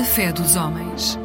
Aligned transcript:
A 0.00 0.02
fé 0.02 0.32
dos 0.32 0.56
homens. 0.56 1.18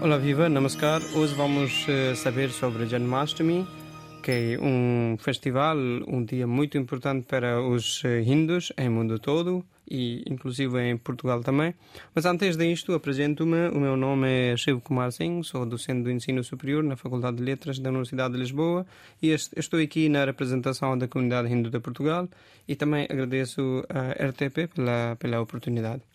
Olá, 0.00 0.16
viva, 0.16 0.48
namaskar. 0.48 1.02
Hoje 1.14 1.34
vamos 1.34 1.86
uh, 1.86 2.16
saber 2.16 2.48
sobre 2.48 2.86
Janmashtami, 2.86 3.68
que 4.24 4.30
é 4.30 4.58
um 4.58 5.18
festival, 5.18 5.76
um 6.08 6.24
dia 6.24 6.46
muito 6.46 6.78
importante 6.78 7.26
para 7.26 7.60
os 7.60 8.02
uh, 8.04 8.20
hindus 8.24 8.72
em 8.78 8.88
mundo 8.88 9.18
todo 9.18 9.62
e 9.86 10.24
inclusive 10.26 10.80
em 10.80 10.96
Portugal 10.96 11.42
também. 11.42 11.74
Mas 12.14 12.24
antes 12.24 12.56
disto, 12.56 12.94
apresento-me. 12.94 13.68
O 13.68 13.78
meu 13.78 13.98
nome 13.98 14.26
é 14.26 14.56
Shiv 14.56 14.80
Kumar 14.80 15.12
Singh, 15.12 15.42
sou 15.42 15.66
docente 15.66 16.04
do 16.04 16.10
ensino 16.10 16.42
superior 16.42 16.82
na 16.82 16.96
Faculdade 16.96 17.36
de 17.36 17.42
Letras 17.42 17.78
da 17.78 17.90
Universidade 17.90 18.32
de 18.32 18.40
Lisboa 18.40 18.86
e 19.20 19.28
estou 19.30 19.78
aqui 19.78 20.08
na 20.08 20.24
representação 20.24 20.96
da 20.96 21.06
comunidade 21.06 21.52
hindu 21.52 21.68
de 21.68 21.80
Portugal 21.80 22.26
e 22.66 22.74
também 22.74 23.04
agradeço 23.04 23.84
à 23.90 24.12
RTP 24.30 24.74
pela, 24.74 25.16
pela 25.16 25.38
oportunidade. 25.42 26.13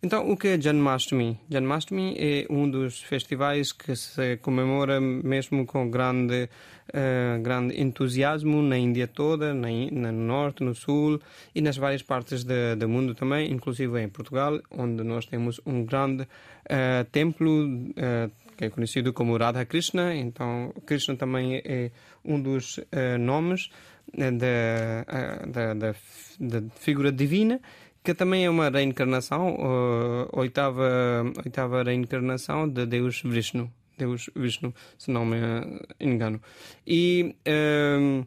Então, 0.00 0.30
o 0.30 0.36
que 0.36 0.46
é 0.46 0.60
Janmashtami? 0.60 1.40
Janmashtami 1.50 2.14
é 2.16 2.46
um 2.48 2.70
dos 2.70 3.02
festivais 3.02 3.72
que 3.72 3.96
se 3.96 4.36
comemora 4.36 5.00
mesmo 5.00 5.66
com 5.66 5.90
grande, 5.90 6.48
uh, 6.90 7.42
grande 7.42 7.80
entusiasmo 7.82 8.62
na 8.62 8.78
Índia 8.78 9.08
toda, 9.08 9.52
na, 9.52 9.66
no 9.90 10.12
norte, 10.12 10.62
no 10.62 10.72
sul 10.72 11.20
e 11.52 11.60
nas 11.60 11.76
várias 11.76 12.00
partes 12.00 12.44
de, 12.44 12.76
do 12.76 12.88
mundo 12.88 13.12
também, 13.12 13.50
inclusive 13.50 14.00
em 14.00 14.08
Portugal, 14.08 14.60
onde 14.70 15.02
nós 15.02 15.26
temos 15.26 15.60
um 15.66 15.84
grande 15.84 16.22
uh, 16.22 17.04
templo 17.10 17.66
uh, 17.66 18.30
que 18.56 18.66
é 18.66 18.70
conhecido 18.70 19.12
como 19.12 19.36
Radha 19.36 19.64
Krishna. 19.64 20.14
Então, 20.14 20.72
Krishna 20.86 21.16
também 21.16 21.60
é 21.64 21.90
um 22.24 22.40
dos 22.40 22.80
nomes 23.20 23.70
da, 24.12 25.74
da 26.40 26.62
figura 26.76 27.12
divina 27.12 27.60
que 28.08 28.14
também 28.14 28.46
é 28.46 28.48
uma 28.48 28.70
reencarnação, 28.70 29.54
uh, 29.56 30.28
oitava, 30.32 31.30
oitava 31.44 31.82
reencarnação 31.82 32.66
de 32.66 32.86
Deus 32.86 33.20
Vishnu. 33.22 33.70
Deus 33.98 34.30
Vishnu, 34.34 34.72
se 34.96 35.10
não 35.10 35.26
me 35.26 35.36
engano. 36.00 36.40
E 36.86 37.36
uh, 37.46 38.26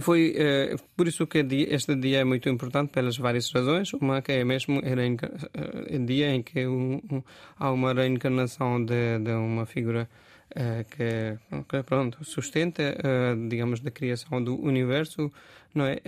foi 0.00 0.34
uh, 0.34 0.82
por 0.96 1.06
isso 1.06 1.28
que 1.28 1.38
este 1.70 1.94
dia 1.94 2.18
é 2.18 2.24
muito 2.24 2.48
importante 2.48 2.90
pelas 2.90 3.16
várias 3.16 3.48
razões. 3.52 3.92
Uma 3.92 4.22
que 4.22 4.32
é 4.32 4.44
mesmo 4.44 4.80
o 4.80 5.98
dia 6.04 6.34
em 6.34 6.42
que 6.42 6.66
um, 6.66 7.00
um, 7.08 7.22
há 7.60 7.70
uma 7.70 7.92
reencarnação 7.92 8.84
de, 8.84 9.20
de 9.20 9.30
uma 9.30 9.66
figura 9.66 10.08
uh, 10.56 10.84
que, 10.90 11.38
que, 11.68 11.82
pronto 11.84 12.24
sustenta, 12.24 12.82
uh, 12.82 13.48
digamos, 13.48 13.78
da 13.78 13.92
criação 13.92 14.42
do 14.42 14.60
universo, 14.60 15.30
não 15.72 15.86
é? 15.86 16.00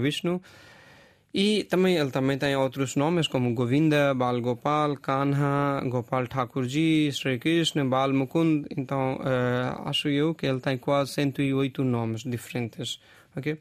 Vishnu. 0.00 0.40
E 1.34 1.64
também 1.64 1.96
ele 1.96 2.10
também 2.10 2.36
tem 2.36 2.54
outros 2.54 2.94
nomes 2.94 3.26
como 3.26 3.54
Govinda, 3.54 4.12
Bal 4.12 4.38
Gopal, 4.42 4.96
Kanha, 4.98 5.80
Gopal 5.88 6.26
Thakurji, 6.26 7.10
Sri 7.10 7.38
Krishna, 7.38 7.86
Bal 7.86 8.12
Mukund. 8.12 8.66
Então 8.76 9.16
uh, 9.16 9.88
acho 9.88 10.08
eu 10.08 10.34
que 10.34 10.44
ele 10.44 10.60
tem 10.60 10.76
quase 10.76 11.14
108 11.14 11.82
nomes 11.82 12.22
diferentes, 12.22 13.00
ok? 13.34 13.56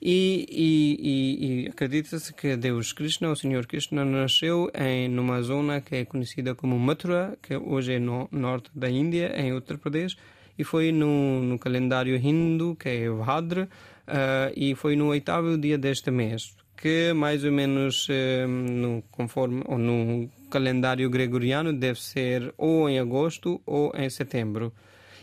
E, 0.00 0.46
e, 0.48 0.98
e, 1.00 1.64
e 1.64 1.68
acredita-se 1.68 2.32
que 2.32 2.56
Deus 2.56 2.92
Krishna, 2.92 3.28
o 3.28 3.36
Senhor 3.36 3.66
Krishna, 3.66 4.04
nasceu 4.04 4.70
em 4.72 5.08
numa 5.08 5.42
zona 5.42 5.80
que 5.80 5.96
é 5.96 6.04
conhecida 6.04 6.54
como 6.54 6.78
Mathura, 6.78 7.36
que 7.42 7.56
hoje 7.56 7.94
é 7.94 7.98
no 7.98 8.28
norte 8.30 8.70
da 8.72 8.88
Índia, 8.88 9.34
em 9.36 9.52
Uttar 9.52 9.78
Pradesh, 9.78 10.16
e 10.56 10.62
foi 10.62 10.92
no, 10.92 11.42
no 11.42 11.58
calendário 11.58 12.16
hindu, 12.16 12.76
que 12.76 12.88
é 12.88 13.10
Bhadra, 13.10 13.68
uh, 14.06 14.52
e 14.56 14.74
foi 14.76 14.94
no 14.94 15.08
oitavo 15.08 15.58
dia 15.58 15.76
deste 15.76 16.10
mês 16.10 16.59
que 16.80 17.12
mais 17.12 17.44
ou 17.44 17.52
menos 17.52 18.06
eh, 18.08 18.46
no, 18.46 19.02
conforme 19.10 19.62
ou 19.66 19.78
no 19.78 20.30
calendário 20.50 21.10
gregoriano 21.10 21.72
deve 21.72 22.00
ser 22.00 22.54
ou 22.56 22.88
em 22.88 22.98
agosto 22.98 23.60
ou 23.66 23.92
em 23.94 24.08
setembro. 24.08 24.72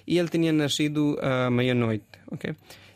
E 0.06 0.17
ele 0.17 0.29
tinha 0.29 0.53
nascido 0.53 1.17
à 1.22 1.50
meia-noite, 1.50 2.06
ok? 2.31 2.56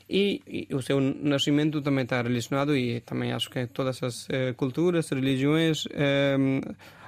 E, 0.09 0.41
e, 0.47 0.75
o 0.75 0.81
seu 0.81 0.99
nascimento 0.99 1.81
também 1.81 2.03
está 2.03 2.21
relacionado 2.21 2.75
e 2.75 2.99
também 3.01 3.31
acho 3.31 3.49
que 3.49 3.65
todas 3.67 4.03
as 4.03 4.27
eh, 4.29 4.53
culturas, 4.53 5.09
religiões, 5.09 5.85
eh, 5.91 6.37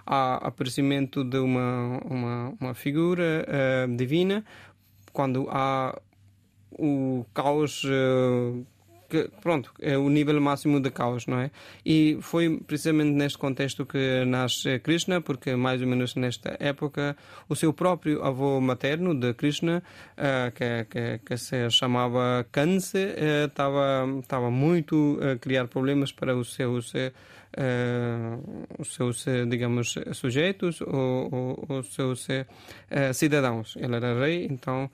há 0.06 0.36
aparecimento 0.47 1.24
de 1.24 1.38
uma 1.38 2.00
uma, 2.06 2.53
uma 2.59 2.74
figura 2.74 3.46
eh, 3.47 3.88
divina 3.96 4.44
quando 5.12 5.47
há 5.50 5.97
o 6.72 7.25
caos 7.34 7.84
eh, 7.86 8.63
pronto, 9.41 9.72
é 9.79 9.97
o 9.97 10.09
nível 10.09 10.40
máximo 10.41 10.79
de 10.79 10.91
caos, 10.91 11.28
não 11.28 11.40
é? 11.40 11.51
E 11.85 12.18
foi 12.22 12.59
precisamente 12.66 13.12
neste 13.12 13.38
contexto 13.38 13.85
que 13.85 14.25
nasce 14.25 14.79
Krishna, 14.79 15.22
porque 15.22 15.56
mais 15.56 15.81
ou 15.81 15.88
menos 15.88 16.16
nesta 16.16 16.56
época 16.59 17.16
o 17.47 17.56
seu 17.56 17.74
próprio 17.74 18.24
avô 18.24 18.59
materno 18.59 19.13
de 19.13 19.34
Krishna, 19.34 19.84
uh, 20.18 20.51
que, 20.51 20.85
que, 20.90 21.19
que, 21.25 21.38
se 21.38 21.69
chamava 21.69 22.46
Kanse, 22.51 23.13
estava 23.46 24.06
uh, 24.06 24.19
estava 24.19 24.50
muito 24.50 25.19
a 25.22 25.38
criar 25.38 25.68
problemas 25.68 26.12
para 26.12 26.35
os 26.35 26.53
seus 26.53 26.94
os 28.80 28.94
seus, 28.94 29.25
digamos, 29.47 29.96
sujeitos 30.14 30.81
ou, 30.81 31.66
ou 31.68 31.80
os 31.80 31.94
seus 31.94 32.28
uh, 32.28 33.14
cidadãos. 33.14 33.75
Ele 33.78 33.96
era 33.96 34.19
rei, 34.19 34.47
então, 34.50 34.90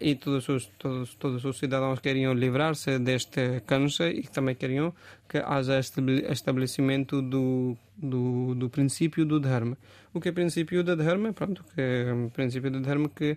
e 0.00 0.14
todos 0.14 0.48
os, 0.48 0.66
todos, 0.78 1.14
todos 1.14 1.44
os 1.44 1.58
cidadãos 1.58 2.00
queriam 2.00 2.32
livrar-se 2.32 2.98
deste 2.98 3.60
câncer 3.66 4.16
e 4.16 4.22
também 4.22 4.54
queriam 4.54 4.94
que 5.28 5.38
haja 5.38 5.78
estabelecimento 5.78 7.20
do, 7.20 7.76
do, 7.96 8.54
do 8.54 8.70
princípio 8.70 9.24
do 9.24 9.40
Dharma. 9.40 9.76
O 10.14 10.20
que 10.20 10.28
é 10.28 10.32
princípio 10.32 10.82
do 10.82 10.94
Dharma? 10.94 11.32
Pronto, 11.32 11.64
que 11.74 11.80
é 11.80 12.28
princípio 12.32 12.70
do 12.70 12.80
Dharma 12.80 13.08
que 13.08 13.36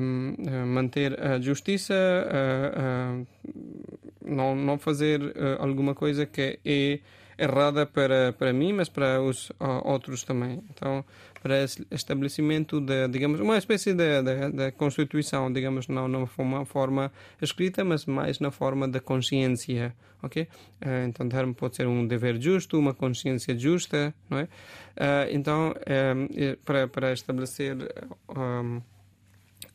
um, 0.00 0.66
manter 0.66 1.20
a 1.20 1.40
justiça, 1.40 1.94
uh, 1.94 3.22
uh, 3.22 3.26
não, 4.24 4.54
não 4.54 4.78
fazer 4.78 5.20
alguma 5.58 5.94
coisa 5.94 6.26
que 6.26 6.58
é 6.64 7.00
errada 7.38 7.86
para, 7.86 8.32
para 8.32 8.52
mim, 8.52 8.72
mas 8.72 8.88
para 8.88 9.20
os 9.22 9.52
outros 9.84 10.22
também. 10.22 10.62
Então, 10.70 11.04
para 11.42 11.62
esse 11.62 11.86
estabelecimento 11.90 12.80
de, 12.80 13.06
digamos, 13.08 13.38
uma 13.38 13.56
espécie 13.56 13.94
de, 13.94 14.22
de, 14.22 14.50
de 14.50 14.72
constituição, 14.72 15.52
digamos, 15.52 15.86
não 15.86 16.08
numa 16.08 16.64
forma, 16.64 17.12
escrita, 17.40 17.84
mas 17.84 18.04
mais 18.06 18.40
na 18.40 18.50
forma 18.50 18.88
da 18.88 19.00
consciência, 19.00 19.94
ok? 20.22 20.42
Uh, 20.42 21.06
então, 21.06 21.28
termo 21.28 21.54
pode 21.54 21.76
ser 21.76 21.86
um 21.86 22.06
dever 22.06 22.40
justo, 22.40 22.78
uma 22.78 22.94
consciência 22.94 23.56
justa, 23.56 24.12
não 24.28 24.38
é? 24.38 24.44
Uh, 24.44 24.48
então, 25.30 25.68
um, 25.68 26.56
para, 26.64 26.88
para 26.88 27.12
estabelecer 27.12 27.76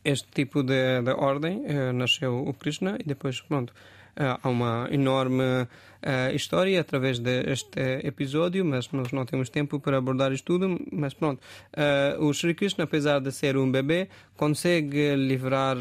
este 0.04 0.28
tipo 0.32 0.64
de, 0.64 1.02
de 1.04 1.12
ordem, 1.12 1.64
nasceu 1.94 2.40
o 2.40 2.54
Krishna 2.54 2.98
e 3.00 3.04
depois, 3.04 3.40
pronto, 3.40 3.74
há 4.16 4.48
uma 4.50 4.88
enorme 4.92 5.44
uh, 5.44 6.36
história 6.36 6.80
através 6.80 7.20
deste 7.20 7.80
episódio, 8.04 8.64
mas 8.66 8.92
nós 8.92 9.12
não 9.12 9.26
temos 9.26 9.50
tempo 9.50 9.80
para 9.80 9.98
abordar 9.98 10.32
isto 10.32 10.46
tudo. 10.46 10.80
Mas 10.92 11.14
pronto, 11.14 11.40
uh, 11.40 12.26
o 12.26 12.34
Sri 12.34 12.54
Krishna, 12.54 12.84
apesar 12.84 13.20
de 13.20 13.32
ser 13.32 13.58
um 13.58 13.70
bebê, 13.72 14.10
consegue 14.36 15.16
livrar 15.16 15.78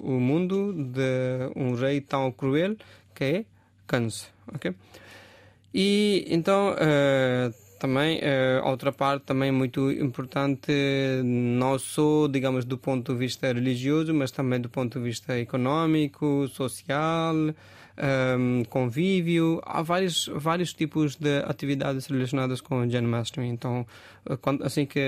o 0.00 0.20
mundo 0.20 0.72
de 0.72 1.50
um 1.56 1.74
rei 1.74 2.00
tão 2.00 2.30
cruel 2.32 2.76
que 3.14 3.24
é 3.24 3.44
Kansa. 3.86 4.26
Okay? 4.54 4.74
E 5.72 6.24
então 6.28 6.74
também 7.78 8.18
uh, 8.18 8.66
outra 8.66 8.92
parte 8.92 9.24
também 9.24 9.50
muito 9.52 9.90
importante 9.90 10.72
não 11.24 11.78
só 11.78 12.26
digamos 12.28 12.64
do 12.64 12.78
ponto 12.78 13.12
de 13.12 13.18
vista 13.18 13.46
religioso 13.46 14.14
mas 14.14 14.30
também 14.30 14.60
do 14.60 14.68
ponto 14.68 14.98
de 14.98 15.04
vista 15.04 15.38
econômico 15.38 16.48
social 16.48 17.34
um, 17.96 18.64
convívio, 18.64 19.60
há 19.64 19.82
vários, 19.82 20.28
vários 20.34 20.72
tipos 20.72 21.16
de 21.16 21.38
atividades 21.44 22.06
relacionadas 22.06 22.60
com 22.60 22.80
o 22.80 22.90
Janmashtami. 22.90 23.48
Então, 23.48 23.86
quando, 24.40 24.64
assim 24.64 24.86
que 24.86 25.00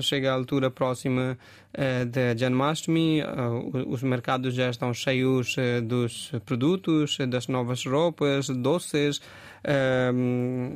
chega 0.00 0.30
a 0.30 0.34
altura 0.34 0.70
próxima 0.70 1.38
uh, 1.74 2.04
de 2.06 2.36
Janmashtami, 2.36 3.22
uh, 3.22 3.88
os 3.88 4.02
mercados 4.02 4.54
já 4.54 4.68
estão 4.68 4.92
cheios 4.92 5.56
uh, 5.56 5.80
dos 5.82 6.32
produtos, 6.44 7.18
das 7.28 7.48
novas 7.48 7.84
roupas, 7.84 8.48
doces, 8.48 9.20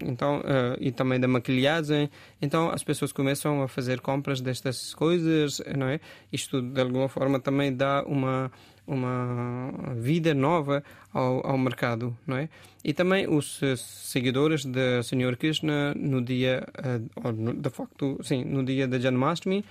então, 0.06 0.42
e 0.78 0.92
também 0.92 1.18
da 1.18 1.26
maquilhagem. 1.26 2.10
Então, 2.42 2.68
as 2.70 2.84
pessoas 2.84 3.12
começam 3.12 3.62
a 3.62 3.68
fazer 3.68 4.00
compras 4.00 4.42
destas 4.42 4.92
coisas, 4.92 5.62
não 5.74 5.88
é? 5.88 6.00
Isto, 6.30 6.60
de 6.60 6.82
alguma 6.82 7.08
forma, 7.08 7.40
também 7.40 7.74
dá 7.74 8.04
uma 8.06 8.52
uma 8.86 9.94
vida 9.96 10.34
nova 10.34 10.82
ao, 11.12 11.46
ao 11.46 11.58
mercado, 11.58 12.16
não 12.26 12.36
é? 12.36 12.48
E 12.84 12.92
também 12.92 13.26
os 13.28 13.60
seguidores 13.76 14.64
do 14.64 15.02
Senhor 15.02 15.36
Krishna 15.36 15.94
no 15.94 16.20
dia, 16.22 16.66
de 17.56 17.70
facto, 17.70 18.18
sim, 18.22 18.44
no 18.44 18.62
dia 18.62 18.86
da 18.86 18.98
Janmashtami, 18.98 19.64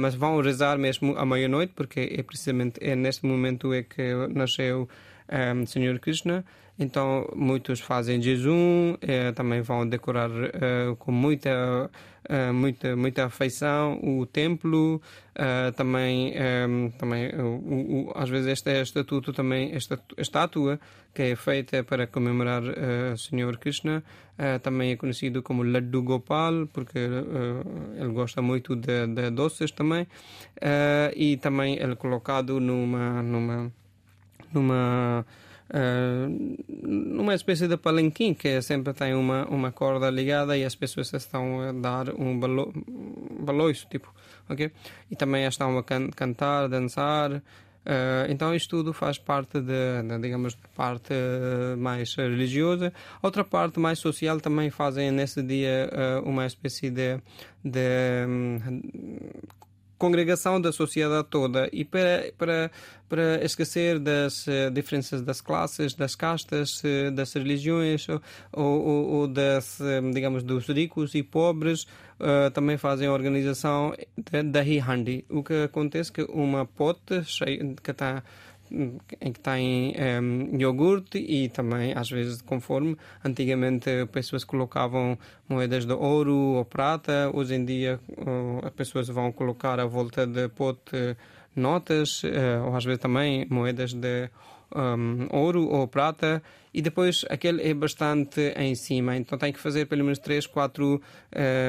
mas 0.00 0.14
vão 0.14 0.40
rezar 0.40 0.78
mesmo 0.78 1.18
à 1.18 1.26
meia-noite, 1.26 1.74
porque 1.76 2.00
é 2.16 2.22
precisamente 2.22 2.78
é 2.82 2.96
neste 2.96 3.26
momento 3.26 3.74
é 3.74 3.82
que 3.82 4.14
nasceu 4.34 4.88
um, 5.28 5.66
Senhor 5.66 5.98
Krishna. 5.98 6.44
Então, 6.78 7.26
muitos 7.34 7.80
fazem 7.80 8.20
jejum, 8.20 8.96
eh, 9.00 9.32
também 9.32 9.62
vão 9.62 9.88
decorar 9.88 10.30
eh, 10.30 10.94
com 10.98 11.10
muita, 11.10 11.90
eh, 12.28 12.52
muita, 12.52 12.96
muita 12.96 13.26
afeição 13.26 14.00
o 14.02 14.26
templo. 14.26 15.00
Eh, 15.34 15.70
também, 15.72 16.32
ehm, 16.34 16.88
também 16.98 17.28
o, 17.36 18.08
o, 18.08 18.12
às 18.14 18.28
vezes, 18.28 18.48
este 18.48 18.70
estatuto 18.82 19.32
também, 19.32 19.72
esta 19.72 20.00
estátua 20.18 20.80
que 21.14 21.22
é 21.22 21.36
feita 21.36 21.82
para 21.82 22.06
comemorar 22.06 22.62
o 22.62 23.16
Senhor 23.16 23.56
Krishna, 23.56 24.04
também 24.62 24.92
é 24.92 24.96
conhecido 24.96 25.42
como 25.42 25.62
Laddu 25.62 26.02
Gopal, 26.02 26.66
porque 26.66 26.98
ele 26.98 28.12
gosta 28.12 28.42
muito 28.42 28.76
de, 28.76 29.06
de 29.06 29.30
doces 29.30 29.70
também. 29.70 30.06
e 31.16 31.38
também 31.38 31.78
ele 31.80 31.92
é 31.92 31.96
colocado 31.96 32.60
numa. 32.60 33.22
numa 33.22 33.72
numa 34.52 35.20
uh, 35.20 35.55
numa 36.68 37.34
espécie 37.34 37.66
de 37.66 37.76
palanquim 37.76 38.34
que 38.34 38.62
sempre 38.62 38.92
tem 38.92 39.14
uma, 39.14 39.46
uma 39.46 39.72
corda 39.72 40.08
ligada 40.10 40.56
e 40.56 40.64
as 40.64 40.74
pessoas 40.74 41.12
estão 41.12 41.60
a 41.60 41.72
dar 41.72 42.10
um 42.14 42.38
balo, 42.38 42.72
baloiço, 43.40 43.86
tipo, 43.90 44.12
ok? 44.48 44.70
E 45.10 45.16
também 45.16 45.44
estão 45.44 45.76
a 45.76 45.82
can 45.82 46.10
cantar, 46.10 46.68
dançar. 46.68 47.42
Uh, 47.86 48.26
então 48.28 48.52
isto 48.52 48.78
tudo 48.78 48.92
faz 48.92 49.16
parte 49.16 49.60
de, 49.60 50.02
de 50.02 50.18
digamos, 50.20 50.56
parte 50.74 51.14
mais 51.78 52.14
religiosa. 52.16 52.92
Outra 53.22 53.44
parte 53.44 53.78
mais 53.78 54.00
social 54.00 54.40
também 54.40 54.70
fazem 54.70 55.12
nesse 55.12 55.40
dia 55.40 55.88
uh, 55.92 56.28
uma 56.28 56.46
espécie 56.46 56.90
de, 56.90 57.20
de 57.64 58.26
um, 58.26 58.58
congregação 59.98 60.60
da 60.60 60.72
sociedade 60.72 61.26
toda 61.30 61.68
e 61.72 61.84
para, 61.84 62.32
para, 62.36 62.70
para 63.08 63.44
esquecer 63.44 63.98
das 63.98 64.46
uh, 64.46 64.70
diferenças 64.72 65.22
das 65.22 65.40
classes, 65.40 65.94
das 65.94 66.14
castas, 66.14 66.82
uh, 66.84 67.10
das 67.10 67.32
religiões 67.32 68.06
ou, 68.08 68.20
ou, 68.52 69.06
ou 69.08 69.28
das, 69.28 69.80
um, 69.80 70.10
digamos, 70.10 70.42
dos 70.42 70.66
ricos 70.68 71.14
e 71.14 71.22
pobres, 71.22 71.84
uh, 72.20 72.50
também 72.52 72.76
fazem 72.76 73.08
a 73.08 73.12
organização 73.12 73.94
da 74.44 74.62
Hihandi. 74.62 75.24
O 75.30 75.42
que 75.42 75.64
acontece 75.64 76.10
é 76.10 76.14
que 76.14 76.22
uma 76.32 76.66
pote 76.66 77.24
cheia, 77.24 77.74
que 77.82 77.90
está 77.90 78.22
em 78.70 79.32
que 79.32 79.40
tem 79.40 79.94
um, 80.22 80.58
iogurte 80.58 81.18
e 81.18 81.48
também, 81.48 81.92
às 81.94 82.10
vezes, 82.10 82.42
conforme 82.42 82.96
antigamente 83.24 83.90
pessoas 84.12 84.44
colocavam 84.44 85.18
moedas 85.48 85.84
de 85.84 85.92
ouro 85.92 86.34
ou 86.34 86.64
prata, 86.64 87.30
hoje 87.32 87.54
em 87.54 87.64
dia 87.64 88.00
uh, 88.10 88.66
as 88.66 88.72
pessoas 88.72 89.08
vão 89.08 89.32
colocar 89.32 89.78
à 89.80 89.86
volta 89.86 90.26
de 90.26 90.48
pote 90.48 91.16
notas, 91.54 92.22
uh, 92.22 92.66
ou 92.66 92.76
às 92.76 92.84
vezes 92.84 93.00
também 93.00 93.46
moedas 93.48 93.92
de 93.92 94.30
um, 94.74 95.28
ouro 95.30 95.68
ou 95.68 95.86
prata, 95.86 96.42
e 96.74 96.82
depois 96.82 97.24
aquele 97.30 97.62
é 97.62 97.72
bastante 97.72 98.52
em 98.56 98.74
cima, 98.74 99.16
então 99.16 99.38
tem 99.38 99.52
que 99.52 99.58
fazer 99.58 99.86
pelo 99.86 100.04
menos 100.04 100.18
3, 100.18 100.46
4, 100.46 101.00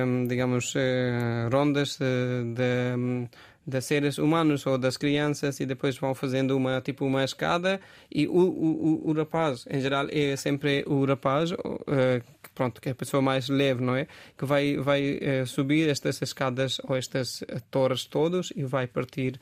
um, 0.06 0.28
digamos, 0.28 0.76
uh, 0.76 1.50
rondas 1.52 1.98
de, 1.98 2.54
de 2.54 3.30
das 3.68 3.84
seres 3.84 4.18
humanos 4.18 4.66
ou 4.66 4.78
das 4.78 4.96
crianças 4.96 5.60
e 5.60 5.66
depois 5.66 5.98
vão 5.98 6.16
fazendo 6.16 6.56
uma 6.56 6.80
tipo 6.80 7.06
uma 7.06 7.24
escada. 7.24 7.82
E 8.10 8.26
o, 8.26 8.32
o, 8.32 9.10
o, 9.10 9.14
rapaz 9.14 9.66
em 9.70 9.82
geral 9.82 10.08
é 10.10 10.36
sempre 10.38 10.86
o 10.88 11.04
rapaz 11.04 11.52
uh, 11.52 11.58
pronto 12.56 12.80
que 12.80 12.88
é 12.88 12.94
a 12.94 12.96
pessoa 12.96 13.22
mais 13.22 13.50
leve 13.50 13.84
não 13.84 13.96
é? 13.96 14.08
Que 14.38 14.46
vai 14.46 14.78
vai 14.78 15.18
uh, 15.18 15.46
subir 15.46 15.90
estas 15.90 16.22
escadas 16.22 16.80
ou 16.86 16.96
estas 16.96 17.44
torres 17.70 18.06
todos 18.06 18.54
e 18.56 18.64
vai 18.64 18.88
partir 18.88 19.38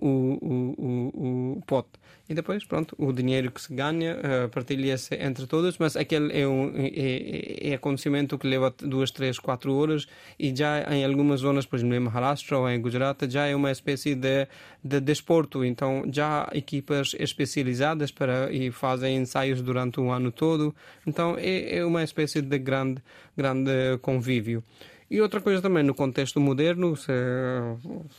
o, 0.00 0.38
o, 0.40 0.74
o, 0.78 1.58
o 1.58 1.62
pote 1.66 1.98
e 2.28 2.34
depois, 2.34 2.62
pronto, 2.62 2.94
o 2.98 3.10
dinheiro 3.10 3.50
que 3.50 3.60
se 3.60 3.74
ganha 3.74 4.16
uh, 4.16 4.48
partilha-se 4.50 5.14
entre 5.14 5.46
todos, 5.46 5.78
mas 5.78 5.96
aquele 5.96 6.38
é 6.38 6.46
um 6.46 6.70
é, 6.76 7.70
é, 7.70 7.74
acontecimento 7.74 8.36
que 8.36 8.46
leva 8.46 8.74
duas, 8.78 9.10
três, 9.10 9.38
quatro 9.38 9.74
horas 9.74 10.06
e 10.38 10.54
já 10.54 10.94
em 10.94 11.06
algumas 11.06 11.40
zonas, 11.40 11.64
por 11.64 11.76
exemplo, 11.76 11.96
em 11.96 12.00
Maharashtra 12.00 12.58
ou 12.58 12.68
em 12.68 12.78
Gujarat, 12.82 13.22
já 13.30 13.46
é 13.46 13.56
uma 13.56 13.72
espécie 13.72 14.14
de, 14.14 14.46
de 14.84 15.00
desporto. 15.00 15.64
Então, 15.64 16.04
já 16.12 16.42
há 16.42 16.56
equipas 16.56 17.16
especializadas 17.18 18.12
para 18.12 18.52
e 18.52 18.70
fazem 18.70 19.16
ensaios 19.16 19.62
durante 19.62 19.98
o 19.98 20.10
ano 20.10 20.30
todo. 20.30 20.74
Então, 21.06 21.34
é, 21.38 21.78
é 21.78 21.84
uma 21.84 22.04
espécie 22.04 22.42
de 22.42 22.58
grande, 22.58 23.02
grande 23.34 23.96
convívio. 24.02 24.62
E 25.10 25.20
outra 25.22 25.40
coisa 25.40 25.62
também, 25.62 25.82
no 25.82 25.94
contexto 25.94 26.38
moderno, 26.38 26.94
se 26.94 27.12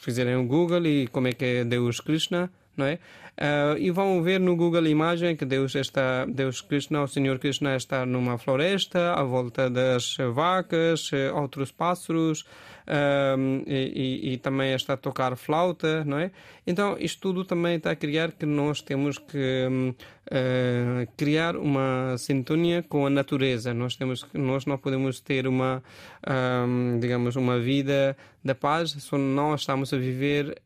fizerem 0.01 0.35
o 0.35 0.45
Google 0.45 0.85
e 0.87 1.07
como 1.07 1.27
é 1.27 1.33
que 1.33 1.45
é 1.45 1.63
Deus 1.63 1.99
Krishna, 1.99 2.51
não 2.79 2.85
é? 2.85 2.99
Uh, 3.39 3.77
e 3.77 3.89
vão 3.89 4.21
ver 4.21 4.39
no 4.39 4.55
Google 4.55 4.85
Imagem 4.87 5.35
que 5.35 5.45
Deus 5.45 5.73
está, 5.75 6.25
Deus 6.25 6.59
Krishna, 6.59 7.03
o 7.03 7.07
Senhor 7.07 7.39
Krishna 7.39 7.75
está 7.75 8.05
numa 8.05 8.37
floresta, 8.37 9.13
à 9.13 9.23
volta 9.23 9.69
das 9.69 10.17
vacas, 10.33 11.09
outros 11.33 11.71
pássaros, 11.71 12.43
um, 12.89 13.63
e, 13.67 14.33
e, 14.33 14.37
também 14.37 14.73
está 14.73 14.93
a 14.93 14.97
tocar 14.97 15.37
flauta, 15.37 16.03
não 16.03 16.17
é? 16.17 16.31
Então, 16.65 16.97
isto 16.99 17.21
tudo 17.21 17.45
também 17.45 17.75
está 17.77 17.91
a 17.91 17.95
criar 17.95 18.31
que 18.31 18.47
nós 18.47 18.81
temos 18.81 19.19
que 19.19 19.67
uh, 19.69 21.11
criar 21.15 21.55
uma 21.55 22.15
sintonia 22.17 22.81
com 22.81 23.05
a 23.05 23.09
natureza. 23.09 23.73
Nós 23.73 23.95
temos, 23.95 24.25
nós 24.33 24.65
não 24.65 24.77
podemos 24.77 25.19
ter 25.19 25.47
uma, 25.47 25.83
um, 26.27 26.99
digamos, 26.99 27.35
uma 27.35 27.59
vida 27.59 28.17
da 28.43 28.55
paz 28.55 28.91
se 28.91 29.15
não 29.15 29.53
estamos 29.53 29.93
a 29.93 29.97
viver 29.97 30.59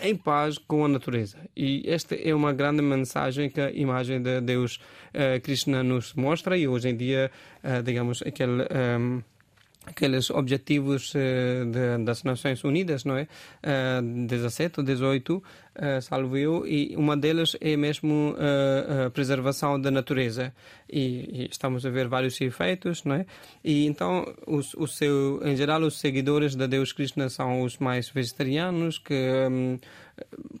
em 0.00 0.16
paz 0.16 0.58
com 0.58 0.84
a 0.84 0.88
natureza. 0.88 1.38
E 1.56 1.82
esta 1.86 2.14
é 2.14 2.34
uma 2.34 2.52
grande 2.52 2.82
mensagem 2.82 3.50
que 3.50 3.60
a 3.60 3.70
imagem 3.70 4.22
de 4.22 4.40
Deus 4.40 4.80
uh, 5.14 5.40
Krishna 5.40 5.82
nos 5.82 6.14
mostra 6.14 6.56
e 6.56 6.66
hoje 6.66 6.88
em 6.88 6.96
dia, 6.96 7.30
uh, 7.62 7.82
digamos, 7.82 8.22
aquele... 8.22 8.62
Um, 8.98 9.22
aqueles 9.86 10.30
objetivos 10.30 11.14
uh, 11.14 11.64
de, 11.66 12.04
das 12.04 12.22
Nações 12.22 12.62
Unidas, 12.64 13.04
não 13.04 13.16
é? 13.16 13.26
Uh, 14.02 14.26
17 14.26 14.80
ou 14.80 14.84
18, 14.84 15.36
uh, 15.36 15.42
salvo 16.02 16.36
eu, 16.36 16.66
e 16.66 16.94
uma 16.96 17.16
delas 17.16 17.56
é 17.60 17.76
mesmo 17.76 18.34
uh, 18.34 19.06
a 19.06 19.10
preservação 19.10 19.80
da 19.80 19.90
natureza. 19.90 20.52
E, 20.88 21.42
e, 21.42 21.48
estamos 21.50 21.86
a 21.86 21.90
ver 21.90 22.08
vários 22.08 22.40
efeitos, 22.40 23.04
não 23.04 23.14
é? 23.14 23.26
E 23.64 23.86
então, 23.86 24.32
os, 24.46 24.74
o 24.74 24.86
seu, 24.86 25.40
em 25.44 25.56
geral, 25.56 25.82
os 25.82 25.98
seguidores 25.98 26.54
da 26.54 26.66
Deus 26.66 26.92
Krishna 26.92 27.28
são 27.28 27.62
os 27.62 27.78
mais 27.78 28.08
vegetarianos, 28.08 28.98
que 28.98 29.14
um, 29.50 29.78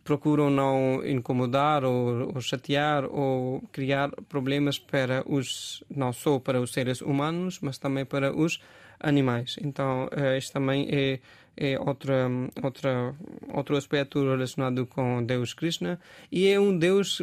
procuram 0.04 0.50
não 0.50 1.04
incomodar 1.06 1.84
ou, 1.84 2.32
ou, 2.34 2.40
chatear 2.40 3.04
ou 3.04 3.62
criar 3.72 4.10
problemas 4.28 4.78
para 4.78 5.22
os, 5.26 5.82
não 5.94 6.12
só 6.12 6.38
para 6.38 6.60
os 6.60 6.72
seres 6.72 7.00
humanos, 7.00 7.58
mas 7.60 7.78
também 7.78 8.04
para 8.04 8.34
os 8.34 8.60
animais. 9.00 9.56
Então, 9.60 10.06
uh, 10.06 10.36
este 10.36 10.52
também 10.52 10.88
é, 10.90 11.20
é 11.56 11.78
outra, 11.78 12.28
outra, 12.62 13.14
outro 13.52 13.76
aspecto 13.76 14.22
relacionado 14.22 14.86
com 14.86 15.24
Deus 15.24 15.54
Krishna 15.54 15.98
e 16.30 16.48
é 16.48 16.58
um 16.60 16.76
Deus 16.76 17.20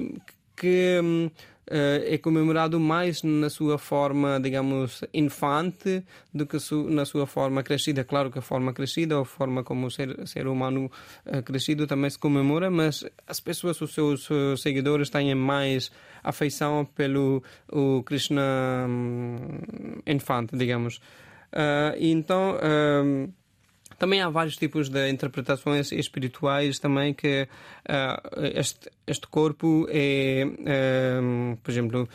que 0.55 0.99
um, 1.03 1.29
Uh, 1.69 1.99
é 2.05 2.17
comemorado 2.17 2.79
mais 2.79 3.21
na 3.23 3.49
sua 3.49 3.77
forma, 3.77 4.39
digamos, 4.39 5.03
infante 5.13 6.01
do 6.33 6.45
que 6.45 6.59
su 6.59 6.89
na 6.89 7.03
sua 7.03 7.27
forma 7.27 7.61
crescida. 7.61 8.05
Claro 8.05 8.31
que 8.31 8.39
a 8.39 8.41
forma 8.41 8.71
crescida, 8.71 9.17
ou 9.17 9.23
a 9.23 9.25
forma 9.25 9.65
como 9.65 9.87
o 9.87 9.91
ser, 9.91 10.15
ser 10.25 10.47
humano 10.47 10.89
uh, 11.25 11.43
crescido 11.43 11.85
também 11.85 12.09
se 12.09 12.17
comemora, 12.17 12.71
mas 12.71 13.03
as 13.27 13.41
pessoas, 13.41 13.81
os 13.81 13.93
seus 13.93 14.29
seguidores, 14.61 15.09
têm 15.09 15.35
mais 15.35 15.91
afeição 16.23 16.85
pelo 16.85 17.43
o 17.69 18.01
Krishna 18.03 18.87
um, 18.87 19.59
infante, 20.05 20.55
digamos. 20.55 21.01
Uh, 21.53 21.95
então, 21.99 22.55
uh, 22.55 23.33
também 23.97 24.21
há 24.21 24.29
vários 24.29 24.57
tipos 24.57 24.89
de 24.89 25.09
interpretações 25.09 25.91
espirituais 25.91 26.77
também 26.79 27.13
que 27.13 27.47
uh, 27.89 28.41
este, 28.53 28.89
este 29.07 29.27
corpo 29.27 29.87
é, 29.89 30.45
por 31.63 31.71
exemplo, 31.71 32.09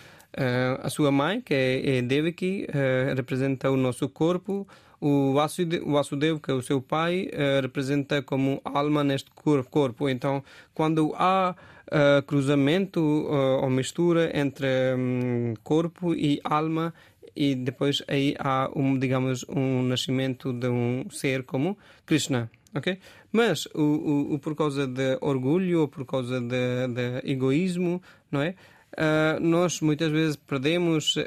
a 0.82 0.88
sua 0.88 1.10
mãe, 1.10 1.40
que 1.40 1.52
é, 1.52 1.98
é 1.98 2.02
Devaki, 2.02 2.66
representa 3.14 3.70
o 3.70 3.76
nosso 3.76 4.08
corpo. 4.08 4.66
O 5.00 5.34
Vasudev, 5.34 6.38
que 6.40 6.52
é 6.52 6.54
o 6.54 6.62
seu 6.62 6.80
pai, 6.80 7.28
representa 7.60 8.22
como 8.22 8.62
alma 8.64 9.02
neste 9.02 9.30
corpo. 9.64 10.08
Então, 10.08 10.42
quando 10.72 11.12
há 11.16 11.54
Uh, 11.92 12.22
cruzamento 12.22 13.00
uh, 13.00 13.62
ou 13.62 13.68
mistura 13.68 14.30
entre 14.34 14.66
um, 14.96 15.52
corpo 15.62 16.14
e 16.14 16.40
alma 16.42 16.94
e 17.34 17.54
depois 17.54 18.02
aí 18.08 18.34
há 18.38 18.70
um 18.74 18.98
digamos 18.98 19.44
um 19.48 19.82
nascimento 19.82 20.52
de 20.52 20.68
um 20.68 21.08
ser 21.10 21.44
como 21.44 21.76
Krishna 22.04 22.50
ok? 22.74 22.98
Mas 23.30 23.66
o, 23.74 23.82
o, 23.82 24.34
o 24.34 24.38
por 24.38 24.54
causa 24.54 24.86
de 24.86 25.18
orgulho 25.20 25.82
ou 25.82 25.88
por 25.88 26.04
causa 26.04 26.40
de, 26.40 26.88
de 26.88 27.30
egoísmo, 27.30 28.02
não 28.30 28.42
é? 28.42 28.54
Uh, 28.92 29.40
nós 29.40 29.80
muitas 29.80 30.12
vezes 30.12 30.37
perdemos 30.37 31.16
uh, 31.16 31.22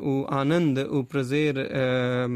o 0.00 0.26
ananda, 0.30 0.86
o 0.88 1.02
prazer, 1.02 1.56
uh, 1.56 2.28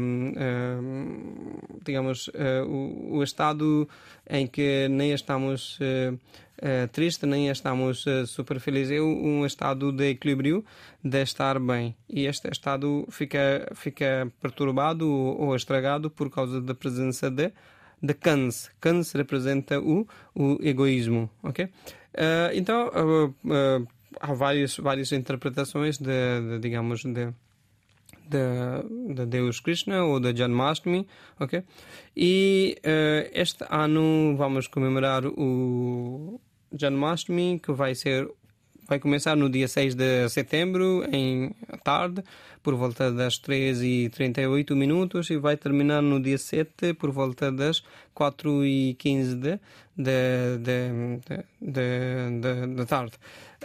digamos, 1.83 2.29
o, 2.67 3.15
o, 3.17 3.23
estado 3.23 3.87
em 4.29 4.45
que 4.45 4.89
nem 4.89 5.13
estamos 5.13 5.79
tristes, 6.91 7.29
nem 7.29 7.47
estamos 7.49 8.03
super 8.27 8.59
felizes. 8.59 8.97
É 8.97 9.01
um 9.01 9.45
estado 9.45 9.91
de 9.91 10.09
equilíbrio, 10.09 10.65
de 11.03 11.21
estar 11.21 11.59
bem. 11.59 11.95
E 12.09 12.25
este 12.25 12.49
estado 12.49 13.05
fica, 13.09 13.71
fica 13.75 14.29
perturbado 14.41 15.07
ou 15.07 15.55
estragado 15.55 16.09
por 16.09 16.29
causa 16.29 16.59
da 16.59 16.73
presença 16.73 17.29
de, 17.29 17.53
de 18.01 18.13
Kans. 18.13 18.71
Kans 18.81 19.13
representa 19.13 19.79
o, 19.79 20.07
o 20.33 20.57
egoísmo, 20.61 21.29
ok? 21.43 21.69
então, 22.53 22.89
há 24.19 24.33
várias, 24.33 24.77
várias 24.77 25.11
interpretações 25.11 25.97
de, 25.97 26.41
de 26.41 26.59
digamos, 26.59 27.03
de, 27.03 27.33
de, 28.27 29.13
de, 29.13 29.25
Deus 29.25 29.59
Krishna 29.59 30.03
ou 30.03 30.19
de 30.19 30.35
Janmashtami, 30.35 31.07
ok? 31.39 31.63
E 32.15 32.77
uh, 32.79 33.29
este 33.33 33.65
ano 33.69 34.35
vamos 34.37 34.67
comemorar 34.67 35.25
o 35.25 36.39
Janmashtami, 36.71 37.59
que 37.59 37.71
vai 37.71 37.95
ser 37.95 38.27
vai 38.87 38.99
começar 38.99 39.35
no 39.35 39.49
dia 39.49 39.67
6 39.67 39.95
de 39.95 40.29
setembro, 40.29 41.03
em 41.11 41.53
tarde, 41.83 42.23
por 42.61 42.75
volta 42.75 43.11
das 43.11 43.39
3h38 43.39 44.75
minutos, 44.75 45.29
e 45.29 45.37
vai 45.37 45.57
terminar 45.57 46.01
no 46.01 46.21
dia 46.21 46.37
7, 46.37 46.93
por 46.93 47.11
volta 47.11 47.51
das 47.51 47.83
4h15 48.15 49.35
de, 49.35 49.59
de, 49.97 50.57
de, 50.59 51.19
de, 51.61 52.75
de, 52.75 52.85
tarde. 52.85 53.13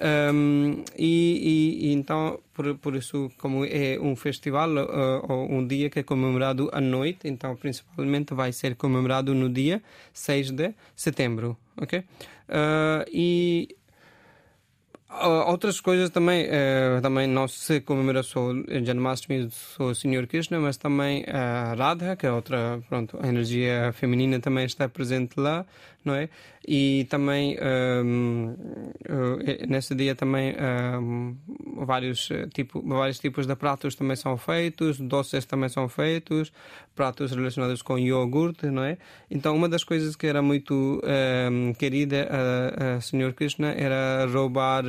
Um, 0.00 0.82
e, 0.96 1.82
e, 1.82 1.92
então, 1.92 2.40
por, 2.54 2.74
por 2.78 2.96
isso, 2.96 3.30
como 3.36 3.66
é 3.66 3.98
um 4.00 4.16
festival, 4.16 4.70
uh, 4.70 5.30
ou 5.30 5.52
um 5.52 5.66
dia 5.66 5.90
que 5.90 5.98
é 5.98 6.02
comemorado 6.02 6.70
à 6.72 6.80
noite, 6.80 7.28
então 7.28 7.54
principalmente 7.54 8.32
vai 8.32 8.50
ser 8.50 8.76
comemorado 8.76 9.34
no 9.34 9.50
dia 9.50 9.82
6 10.14 10.52
de 10.52 10.74
setembro, 10.96 11.56
ok? 11.76 11.98
Uh, 11.98 13.04
e 13.12 13.76
Outras 15.46 15.80
coisas 15.80 16.08
também, 16.08 16.46
também 17.02 17.26
não 17.26 17.48
se 17.48 17.80
comemora 17.80 18.22
só 18.22 18.54
Janmashtami, 18.84 19.48
o 19.80 19.92
Senhor 19.92 20.24
Krishna, 20.28 20.60
mas 20.60 20.76
também 20.76 21.24
a 21.26 21.74
Radha, 21.74 22.14
que 22.14 22.26
é 22.26 22.32
outra, 22.32 22.80
pronto, 22.88 23.18
energia 23.26 23.92
feminina 23.92 24.38
também 24.38 24.64
está 24.64 24.88
presente 24.88 25.32
lá, 25.36 25.66
não 26.04 26.14
é? 26.14 26.28
E 26.66 27.06
também 27.08 27.56
um, 28.04 28.54
uh, 29.08 29.66
nesse 29.68 29.94
dia 29.94 30.14
também 30.14 30.54
um, 31.00 31.36
vários, 31.84 32.28
tipo, 32.52 32.82
vários 32.86 33.18
tipos 33.18 33.46
de 33.46 33.56
pratos 33.56 33.94
também 33.94 34.16
são 34.16 34.36
feitos, 34.36 34.98
doces 34.98 35.44
também 35.44 35.68
são 35.68 35.88
feitos, 35.88 36.52
pratos 36.94 37.32
relacionados 37.32 37.82
com 37.82 37.98
iogurte, 37.98 38.66
não 38.66 38.84
é? 38.84 38.98
Então 39.30 39.56
uma 39.56 39.68
das 39.68 39.84
coisas 39.84 40.16
que 40.16 40.26
era 40.26 40.42
muito 40.42 41.00
um, 41.50 41.72
querida 41.74 42.28
a, 42.30 42.96
a 42.96 43.00
Senhor 43.00 43.32
Krishna 43.32 43.72
era 43.72 44.26
roubar 44.26 44.84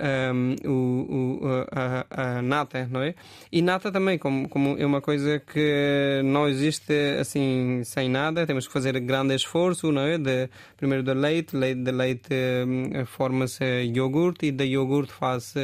um, 0.00 0.56
o, 0.64 1.38
o, 1.40 1.66
a, 1.70 2.06
a, 2.10 2.42
nata, 2.42 2.88
não 2.90 3.02
é? 3.02 3.14
E 3.50 3.60
nata 3.60 3.92
também, 3.92 4.18
como, 4.18 4.48
como 4.48 4.76
é 4.78 4.86
uma 4.86 5.00
coisa 5.00 5.38
que 5.40 6.22
não 6.24 6.48
existe 6.48 6.92
assim 7.20 7.82
sem 7.84 8.08
nada, 8.08 8.46
temos 8.46 8.66
que 8.66 8.72
fazer 8.72 8.98
grande 9.00 9.34
esforço, 9.34 9.92
não 9.92 10.02
é? 10.02 10.18
De, 10.18 10.48
primeiro 10.76 11.02
de 11.02 11.14
leite, 11.14 11.56
leite 11.56 11.80
de 11.80 11.92
leite 11.92 12.34
um, 12.66 13.04
forma-se 13.06 13.64
iogurte 13.84 14.46
e 14.46 14.52
de 14.52 14.64
iogurte 14.64 15.12
faz 15.12 15.54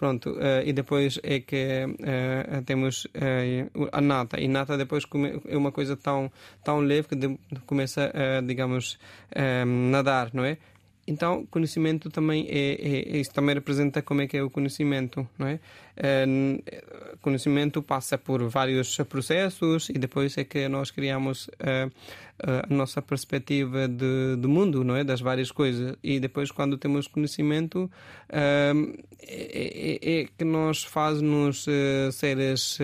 pronto, 0.00 0.30
uh, 0.30 0.64
e 0.64 0.72
depois 0.72 1.20
é 1.22 1.40
que 1.40 1.84
uh, 1.84 2.62
temos 2.64 3.04
uh, 3.04 3.88
a 3.92 4.00
nata, 4.00 4.40
e 4.40 4.48
nata 4.48 4.78
depois 4.78 5.04
é 5.46 5.56
uma 5.56 5.70
coisa 5.70 5.94
tão, 5.94 6.32
tão 6.64 6.80
leve 6.80 7.08
que 7.08 7.16
de, 7.16 7.38
começa 7.66 8.10
a, 8.14 8.40
digamos, 8.40 8.98
nadar, 9.90 10.30
não 10.32 10.44
é? 10.44 10.56
Então, 11.10 11.44
conhecimento 11.46 12.08
também 12.08 12.46
é, 12.48 12.76
é, 12.80 13.18
isso 13.18 13.32
também 13.32 13.56
representa 13.56 14.00
como 14.00 14.22
é 14.22 14.28
que 14.28 14.36
é 14.36 14.42
o 14.44 14.48
conhecimento, 14.48 15.28
não 15.36 15.48
é? 15.48 15.58
é? 15.96 16.24
conhecimento 17.20 17.82
passa 17.82 18.16
por 18.16 18.48
vários 18.48 18.96
processos 19.08 19.88
e 19.90 19.94
depois 19.94 20.38
é 20.38 20.44
que 20.44 20.68
nós 20.68 20.92
criamos 20.92 21.50
é, 21.58 21.90
a 22.38 22.72
nossa 22.72 23.02
perspectiva 23.02 23.88
de, 23.88 24.36
do 24.38 24.48
mundo, 24.48 24.84
não 24.84 24.94
é? 24.94 25.02
Das 25.02 25.20
várias 25.20 25.50
coisas. 25.50 25.96
E 26.00 26.20
depois, 26.20 26.52
quando 26.52 26.78
temos 26.78 27.08
conhecimento, 27.08 27.90
é, 28.28 28.72
é, 29.20 30.20
é 30.20 30.28
que 30.38 30.44
nos 30.44 30.84
faz-nos 30.84 31.66
seres 32.12 32.78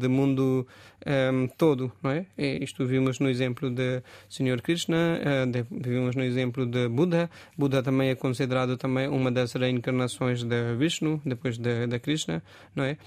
de 0.00 0.08
mundo 0.08 0.66
um, 1.06 1.46
todo, 1.46 1.92
não 2.02 2.10
é? 2.10 2.26
Isto 2.36 2.84
vimos 2.84 3.20
no 3.20 3.28
exemplo 3.28 3.70
de 3.70 4.02
Senhor 4.28 4.60
Krishna, 4.60 5.20
uh, 5.20 5.66
vimos 5.70 6.16
no 6.16 6.22
exemplo 6.22 6.66
de 6.66 6.88
Buda. 6.88 7.30
Buda 7.56 7.82
também 7.82 8.10
é 8.10 8.14
considerado 8.14 8.76
também 8.76 9.08
uma 9.08 9.30
das 9.30 9.52
reencarnações 9.52 10.42
de 10.42 10.74
Vishnu, 10.76 11.20
depois 11.24 11.56
de, 11.58 11.86
de 11.86 11.98
Krishna, 12.00 12.42
não 12.74 12.84
é? 12.84 12.98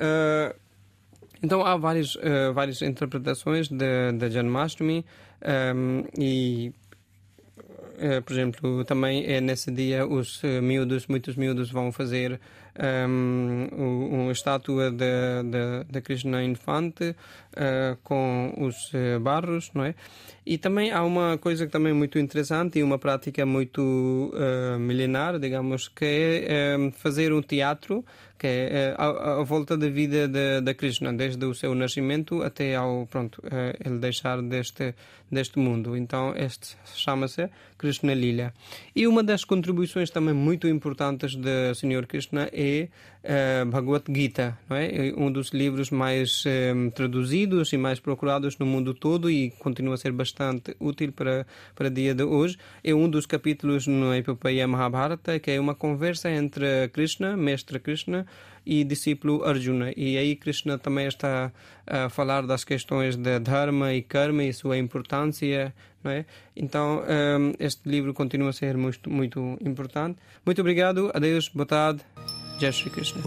Uh, 0.00 0.54
então 1.42 1.64
há 1.64 1.76
várias, 1.76 2.14
uh, 2.16 2.52
várias 2.54 2.80
interpretações 2.82 3.68
de 3.68 4.30
Janmashtami 4.30 5.04
um, 5.74 6.04
e 6.18 6.72
por 8.24 8.32
exemplo, 8.32 8.84
também 8.84 9.24
é 9.26 9.40
nesse 9.40 9.72
dia 9.72 10.06
os 10.06 10.40
miúdos, 10.62 11.08
muitos 11.08 11.34
miúdos 11.34 11.68
vão 11.68 11.90
fazer 11.90 12.40
um, 12.78 13.68
uma 14.22 14.32
estátua 14.32 14.90
da 14.90 16.00
Krishna 16.00 16.42
Infante 16.44 17.10
uh, 17.10 17.96
com 18.02 18.54
os 18.56 18.92
uh, 18.94 19.20
barros, 19.20 19.70
não 19.74 19.84
é? 19.84 19.94
E 20.46 20.56
também 20.56 20.90
há 20.90 21.04
uma 21.04 21.36
coisa 21.36 21.66
que 21.66 21.72
também 21.72 21.90
é 21.90 21.94
muito 21.94 22.18
interessante 22.18 22.78
e 22.78 22.82
uma 22.82 22.98
prática 22.98 23.44
muito 23.44 23.82
uh, 23.82 24.78
milenar, 24.78 25.38
digamos, 25.38 25.88
que 25.88 26.46
é 26.48 26.90
fazer 26.92 27.32
um 27.32 27.42
teatro 27.42 28.04
que 28.38 28.46
é 28.46 28.94
a, 28.96 29.40
a 29.40 29.42
volta 29.42 29.76
da 29.76 29.88
vida 29.88 30.28
da 30.62 30.72
Krishna, 30.72 31.12
desde 31.12 31.44
o 31.44 31.52
seu 31.52 31.74
nascimento 31.74 32.40
até 32.40 32.76
ao 32.76 33.04
pronto 33.04 33.42
ele 33.84 33.98
deixar 33.98 34.40
deste 34.40 34.94
deste 35.30 35.58
mundo. 35.58 35.96
Então 35.96 36.32
este 36.36 36.76
chama-se 36.94 37.50
Krishna 37.76 38.14
Lila. 38.14 38.52
E 38.94 39.08
uma 39.08 39.22
das 39.22 39.44
contribuições 39.44 40.10
também 40.10 40.34
muito 40.34 40.68
importantes 40.68 41.34
do 41.34 41.74
Senhor 41.74 42.06
Krishna 42.06 42.48
é 42.52 42.67
uh, 43.24 43.66
Bhagavad 43.66 44.04
Gita, 44.08 44.58
não 44.68 44.76
é? 44.76 45.08
é 45.08 45.14
um 45.16 45.30
dos 45.30 45.48
livros 45.50 45.90
mais 45.90 46.44
um, 46.46 46.90
traduzidos 46.90 47.72
e 47.72 47.76
mais 47.76 48.00
procurados 48.00 48.58
no 48.58 48.66
mundo 48.66 48.94
todo 48.94 49.30
e 49.30 49.50
continua 49.58 49.94
a 49.94 49.96
ser 49.96 50.12
bastante 50.12 50.76
útil 50.80 51.12
para 51.12 51.46
para 51.74 51.88
o 51.88 51.90
dia 51.90 52.14
de 52.14 52.24
hoje. 52.24 52.58
É 52.82 52.94
um 52.94 53.08
dos 53.08 53.26
capítulos 53.26 53.86
no 53.86 54.14
epopeia 54.14 54.66
Mahabharata 54.66 55.38
que 55.38 55.50
é 55.50 55.60
uma 55.60 55.74
conversa 55.74 56.30
entre 56.30 56.88
Krishna, 56.88 57.36
mestre 57.36 57.78
Krishna, 57.78 58.26
e 58.68 58.84
discípulo 58.84 59.44
Arjuna. 59.44 59.92
E 59.96 60.18
aí 60.18 60.36
Krishna 60.36 60.78
também 60.78 61.06
está 61.06 61.50
a 61.86 62.10
falar 62.10 62.46
das 62.46 62.64
questões 62.64 63.16
de 63.16 63.38
dharma 63.38 63.94
e 63.94 64.02
karma 64.02 64.44
e 64.44 64.52
sua 64.52 64.76
importância, 64.76 65.74
não 66.04 66.10
é? 66.10 66.26
Então, 66.54 67.02
um, 67.02 67.54
este 67.58 67.88
livro 67.88 68.12
continua 68.12 68.50
a 68.50 68.52
ser 68.52 68.76
muito, 68.76 69.08
muito 69.08 69.56
importante. 69.64 70.18
Muito 70.44 70.60
obrigado, 70.60 71.10
adeus, 71.14 71.48
boa 71.48 71.66
tarde. 71.66 72.02
Jai 72.60 72.72
श्री 72.72 72.90
कृष्ण। 72.90 73.20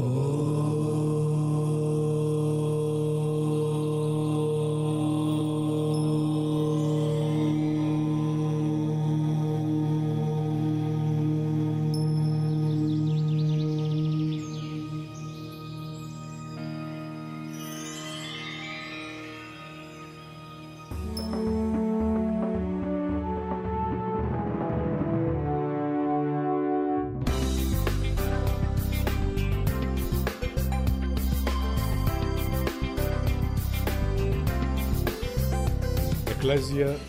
Eclésia 36.42 37.00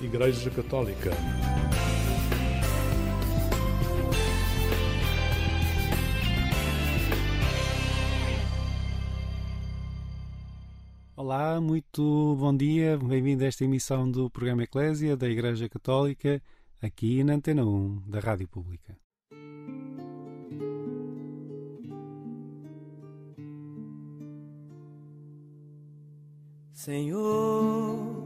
Igreja 0.00 0.48
Católica. 0.48 1.10
Olá, 11.16 11.60
muito 11.60 12.36
bom 12.38 12.56
dia, 12.56 12.96
bem-vindo 12.96 13.42
a 13.42 13.48
esta 13.48 13.64
emissão 13.64 14.08
do 14.08 14.30
programa 14.30 14.62
Eclésia 14.62 15.16
da 15.16 15.28
Igreja 15.28 15.68
Católica, 15.68 16.40
aqui 16.80 17.24
na 17.24 17.34
Antena 17.34 17.64
1 17.64 18.02
da 18.06 18.20
Rádio 18.20 18.46
Pública. 18.46 18.96
Senhor, 26.72 28.25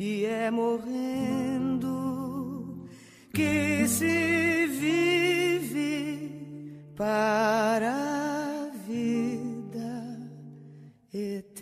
e 0.00 0.24
é 0.24 0.50
morrendo 0.50 1.86
que 3.34 3.86
se 3.86 4.66
vive 4.66 6.32
para 6.96 7.92
a 7.92 8.70
vida 8.88 10.18
eterna. 11.12 11.60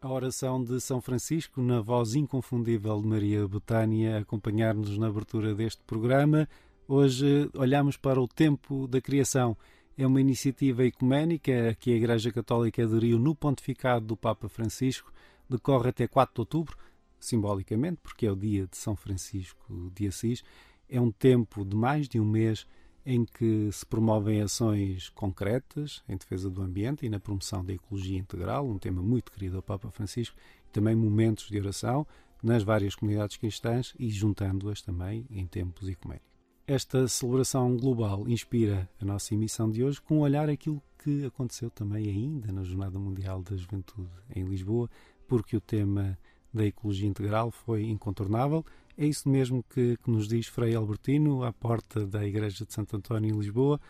A 0.00 0.12
oração 0.12 0.64
de 0.64 0.80
São 0.80 1.00
Francisco, 1.00 1.62
na 1.62 1.80
voz 1.80 2.16
inconfundível 2.16 3.00
de 3.00 3.06
Maria 3.06 3.46
Betânia, 3.46 4.18
acompanhar-nos 4.18 4.98
na 4.98 5.06
abertura 5.06 5.54
deste 5.54 5.84
programa. 5.84 6.48
Hoje 6.88 7.48
olhamos 7.54 7.96
para 7.96 8.20
o 8.20 8.26
tempo 8.26 8.88
da 8.88 9.00
criação. 9.00 9.56
É 9.98 10.06
uma 10.06 10.20
iniciativa 10.20 10.84
ecuménica 10.84 11.74
que 11.80 11.92
a 11.92 11.96
Igreja 11.96 12.30
Católica 12.30 12.84
aderiu 12.84 13.18
no 13.18 13.34
pontificado 13.34 14.04
do 14.04 14.16
Papa 14.16 14.48
Francisco. 14.48 15.12
Decorre 15.48 15.88
até 15.88 16.06
4 16.06 16.34
de 16.34 16.40
outubro 16.40 16.76
simbolicamente, 17.18 17.98
porque 18.02 18.26
é 18.26 18.30
o 18.30 18.36
dia 18.36 18.66
de 18.66 18.76
São 18.76 18.94
Francisco 18.94 19.90
de 19.94 20.06
Assis, 20.06 20.44
é 20.88 21.00
um 21.00 21.10
tempo 21.10 21.64
de 21.64 21.74
mais 21.74 22.08
de 22.08 22.20
um 22.20 22.24
mês 22.24 22.66
em 23.04 23.24
que 23.24 23.70
se 23.72 23.86
promovem 23.86 24.42
ações 24.42 25.08
concretas 25.10 26.02
em 26.08 26.16
defesa 26.16 26.50
do 26.50 26.60
ambiente 26.62 27.06
e 27.06 27.08
na 27.08 27.20
promoção 27.20 27.64
da 27.64 27.72
ecologia 27.72 28.18
integral, 28.18 28.68
um 28.68 28.78
tema 28.78 29.00
muito 29.00 29.30
querido 29.30 29.56
ao 29.56 29.62
Papa 29.62 29.90
Francisco, 29.90 30.36
e 30.68 30.72
também 30.72 30.94
momentos 30.94 31.48
de 31.48 31.58
oração 31.58 32.06
nas 32.42 32.62
várias 32.62 32.94
comunidades 32.94 33.36
cristãs 33.36 33.94
e 33.98 34.10
juntando-as 34.10 34.82
também 34.82 35.24
em 35.30 35.46
tempos 35.46 35.88
ecuménicos. 35.88 36.35
Esta 36.68 37.06
celebração 37.06 37.76
global 37.76 38.28
inspira 38.28 38.88
a 39.00 39.04
nossa 39.04 39.32
emissão 39.32 39.70
de 39.70 39.84
hoje 39.84 40.02
com 40.02 40.16
um 40.18 40.20
olhar 40.22 40.50
aquilo 40.50 40.82
que 40.98 41.24
aconteceu 41.24 41.70
também 41.70 42.08
ainda 42.08 42.50
na 42.50 42.64
Jornada 42.64 42.98
Mundial 42.98 43.40
da 43.40 43.54
Juventude 43.56 44.10
em 44.34 44.42
Lisboa, 44.42 44.90
porque 45.28 45.56
o 45.56 45.60
tema 45.60 46.18
da 46.52 46.66
ecologia 46.66 47.08
integral 47.08 47.52
foi 47.52 47.84
incontornável. 47.84 48.66
É 48.98 49.06
isso 49.06 49.28
mesmo 49.28 49.62
que, 49.62 49.96
que 49.98 50.10
nos 50.10 50.26
diz 50.26 50.48
Frei 50.48 50.74
Albertino, 50.74 51.44
à 51.44 51.52
porta 51.52 52.04
da 52.04 52.26
Igreja 52.26 52.66
de 52.66 52.72
Santo 52.72 52.96
António 52.96 53.32
em 53.32 53.38
Lisboa, 53.38 53.80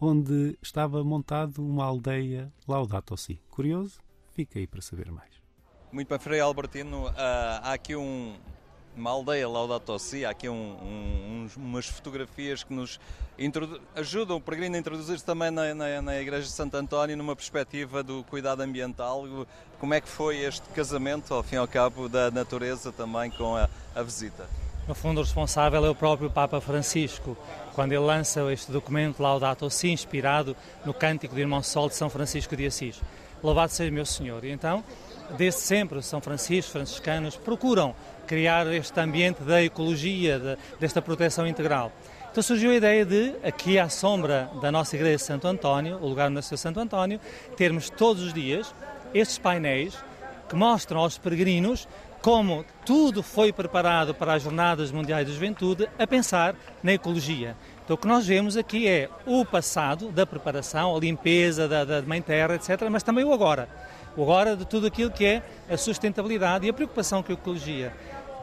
onde 0.00 0.58
estava 0.60 1.04
montado 1.04 1.64
uma 1.64 1.84
aldeia 1.84 2.52
Laudato 2.66 3.16
Si. 3.16 3.40
Curioso? 3.48 4.00
Fica 4.32 4.58
aí 4.58 4.66
para 4.66 4.82
saber 4.82 5.12
mais. 5.12 5.30
Muito 5.92 6.08
bem, 6.08 6.18
Frei 6.18 6.40
Albertino, 6.40 7.06
uh, 7.06 7.12
há 7.14 7.74
aqui 7.74 7.94
um, 7.94 8.34
uma 8.96 9.10
aldeia 9.10 9.48
Laudato 9.48 9.98
Si, 9.98 10.24
há 10.24 10.30
aqui 10.30 10.48
um, 10.48 10.54
um, 10.54 11.48
umas 11.56 11.86
fotografias 11.86 12.62
que 12.62 12.72
nos 12.72 13.00
ajudam 13.96 14.36
o 14.36 14.40
peregrino 14.40 14.76
a 14.76 14.78
introduzir-se 14.78 15.24
também 15.24 15.50
na, 15.50 15.74
na, 15.74 16.02
na, 16.02 16.20
Igreja 16.20 16.44
de 16.44 16.52
Santo 16.52 16.76
António 16.76 17.16
numa 17.16 17.34
perspectiva 17.34 18.02
do 18.02 18.22
cuidado 18.24 18.60
ambiental. 18.60 19.24
Como 19.80 19.92
é 19.92 20.00
que 20.00 20.08
foi 20.08 20.38
este 20.38 20.68
casamento, 20.70 21.34
ao 21.34 21.42
fim 21.42 21.56
e 21.56 21.58
ao 21.58 21.66
cabo, 21.66 22.08
da 22.08 22.30
natureza 22.30 22.92
também 22.92 23.30
com 23.30 23.56
a, 23.56 23.68
a 23.94 24.02
visita? 24.02 24.48
No 24.86 24.94
fundo, 24.94 25.20
o 25.20 25.24
responsável 25.24 25.84
é 25.84 25.90
o 25.90 25.94
próprio 25.94 26.30
Papa 26.30 26.60
Francisco, 26.60 27.36
quando 27.74 27.92
ele 27.92 28.04
lança 28.04 28.52
este 28.52 28.70
documento 28.70 29.22
Laudato 29.22 29.68
Si, 29.70 29.88
inspirado 29.88 30.54
no 30.84 30.92
cântico 30.92 31.34
do 31.34 31.40
Irmão 31.40 31.62
Sol 31.62 31.88
de 31.88 31.96
São 31.96 32.10
Francisco 32.10 32.54
de 32.54 32.66
Assis. 32.66 33.00
Louvado 33.42 33.72
seja 33.72 33.90
meu 33.90 34.06
Senhor. 34.06 34.44
E 34.44 34.50
então, 34.50 34.84
desde 35.36 35.60
sempre, 35.60 36.02
São 36.02 36.20
Francisco, 36.20 36.72
franciscanos, 36.72 37.36
procuram 37.36 37.94
criar 38.24 38.66
este 38.72 38.98
ambiente 39.00 39.42
da 39.42 39.62
ecologia, 39.62 40.38
de, 40.38 40.58
desta 40.80 41.00
proteção 41.00 41.46
integral. 41.46 41.92
Então 42.30 42.42
surgiu 42.42 42.72
a 42.72 42.74
ideia 42.74 43.04
de, 43.04 43.32
aqui 43.44 43.78
à 43.78 43.88
sombra 43.88 44.50
da 44.60 44.72
nossa 44.72 44.96
igreja 44.96 45.18
de 45.18 45.22
Santo 45.22 45.46
António, 45.46 45.98
o 46.02 46.08
lugar 46.08 46.26
onde 46.26 46.34
nasceu 46.34 46.58
Santo 46.58 46.80
António, 46.80 47.20
termos 47.56 47.88
todos 47.88 48.22
os 48.22 48.34
dias 48.34 48.74
estes 49.14 49.38
painéis 49.38 49.96
que 50.48 50.56
mostram 50.56 51.00
aos 51.00 51.16
peregrinos 51.16 51.86
como 52.20 52.64
tudo 52.86 53.22
foi 53.22 53.52
preparado 53.52 54.14
para 54.14 54.32
as 54.32 54.42
Jornadas 54.42 54.90
Mundiais 54.90 55.26
da 55.28 55.32
Juventude 55.32 55.88
a 55.98 56.06
pensar 56.06 56.56
na 56.82 56.94
ecologia. 56.94 57.54
Então 57.84 57.94
o 57.94 57.98
que 57.98 58.08
nós 58.08 58.26
vemos 58.26 58.56
aqui 58.56 58.88
é 58.88 59.10
o 59.26 59.44
passado 59.44 60.10
da 60.10 60.26
preparação, 60.26 60.96
a 60.96 60.98
limpeza 60.98 61.68
da, 61.68 61.84
da 61.84 62.02
Mãe 62.02 62.22
Terra, 62.22 62.54
etc., 62.54 62.88
mas 62.90 63.02
também 63.02 63.24
o 63.24 63.32
agora. 63.32 63.68
Agora 64.16 64.56
de 64.56 64.64
tudo 64.64 64.86
aquilo 64.86 65.10
que 65.10 65.24
é 65.24 65.42
a 65.68 65.76
sustentabilidade 65.76 66.66
e 66.66 66.70
a 66.70 66.72
preocupação 66.72 67.22
com 67.22 67.32
a 67.32 67.34
ecologia. 67.34 67.92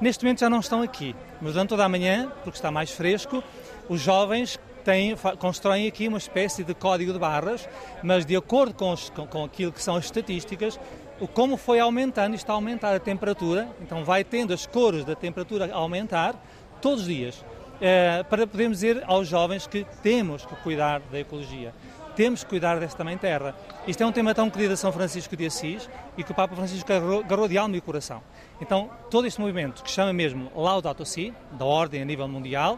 Neste 0.02 0.26
momento 0.26 0.40
já 0.40 0.50
não 0.50 0.60
estão 0.60 0.82
aqui, 0.82 1.16
mas 1.42 1.54
durante 1.54 1.70
toda 1.70 1.86
a 1.86 1.90
manhã, 1.90 2.30
porque 2.44 2.58
está 2.58 2.70
mais 2.72 2.92
fresco, 2.92 3.42
os 3.88 4.02
jovens 4.02 4.60
têm, 4.84 5.16
constroem 5.40 5.88
aqui 5.88 6.08
uma 6.08 6.18
espécie 6.18 6.64
de 6.64 6.74
código 6.74 7.14
de 7.14 7.20
barras, 7.20 7.70
mas 8.04 8.26
de 8.26 8.36
acordo 8.36 8.74
com, 8.74 8.92
os, 8.92 9.10
com, 9.12 9.26
com 9.28 9.46
aquilo 9.46 9.72
que 9.72 9.82
são 9.82 9.96
as 9.96 10.06
estatísticas, 10.06 10.80
o 11.20 11.28
como 11.28 11.56
foi 11.56 11.80
aumentando, 11.80 12.36
está 12.36 12.52
a 12.52 12.56
aumentar 12.56 12.96
a 12.96 13.00
temperatura, 13.00 13.70
então 13.80 14.04
vai 14.04 14.24
tendo 14.24 14.54
as 14.54 14.66
cores 14.66 15.06
da 15.06 15.16
temperatura 15.16 15.70
a 15.72 15.78
aumentar 15.78 16.36
todos 16.82 17.02
os 17.02 17.08
dias, 17.08 17.46
eh, 17.80 18.26
para 18.28 18.48
podermos 18.48 18.80
dizer 18.80 19.04
aos 19.06 19.28
jovens 19.28 19.68
que 19.68 19.86
temos 20.02 20.46
que 20.46 20.56
cuidar 20.56 21.00
da 21.12 21.20
ecologia 21.20 21.74
temos 22.22 22.44
que 22.44 22.52
cuidar 22.52 22.80
desta 22.80 23.04
mãe 23.04 23.18
terra. 23.18 23.56
Isto 23.88 24.04
é 24.04 24.06
um 24.06 24.12
tema 24.12 24.36
tão 24.36 24.48
querido 24.48 24.76
a 24.76 24.78
São 24.78 24.92
Francisco 24.92 25.36
de 25.36 25.48
Assis 25.48 25.90
e 26.16 26.24
que 26.24 26.32
o 26.32 26.36
Papa 26.36 26.56
Francisco 26.56 26.94
agarrou, 26.94 27.48
de 27.48 27.58
alma 27.58 27.76
e 27.76 27.82
coração. 27.82 28.22
Então, 28.62 28.92
todo 29.10 29.26
este 29.26 29.42
movimento, 29.42 29.82
que 29.82 29.90
chama 29.90 30.14
mesmo 30.14 30.52
Laudato 30.56 31.04
Si, 31.04 31.34
da 31.54 31.66
ordem 31.66 32.00
a 32.00 32.06
nível 32.06 32.28
mundial, 32.28 32.78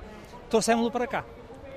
trouxemos-lo 0.49 0.89
para 0.89 1.05
cá, 1.05 1.25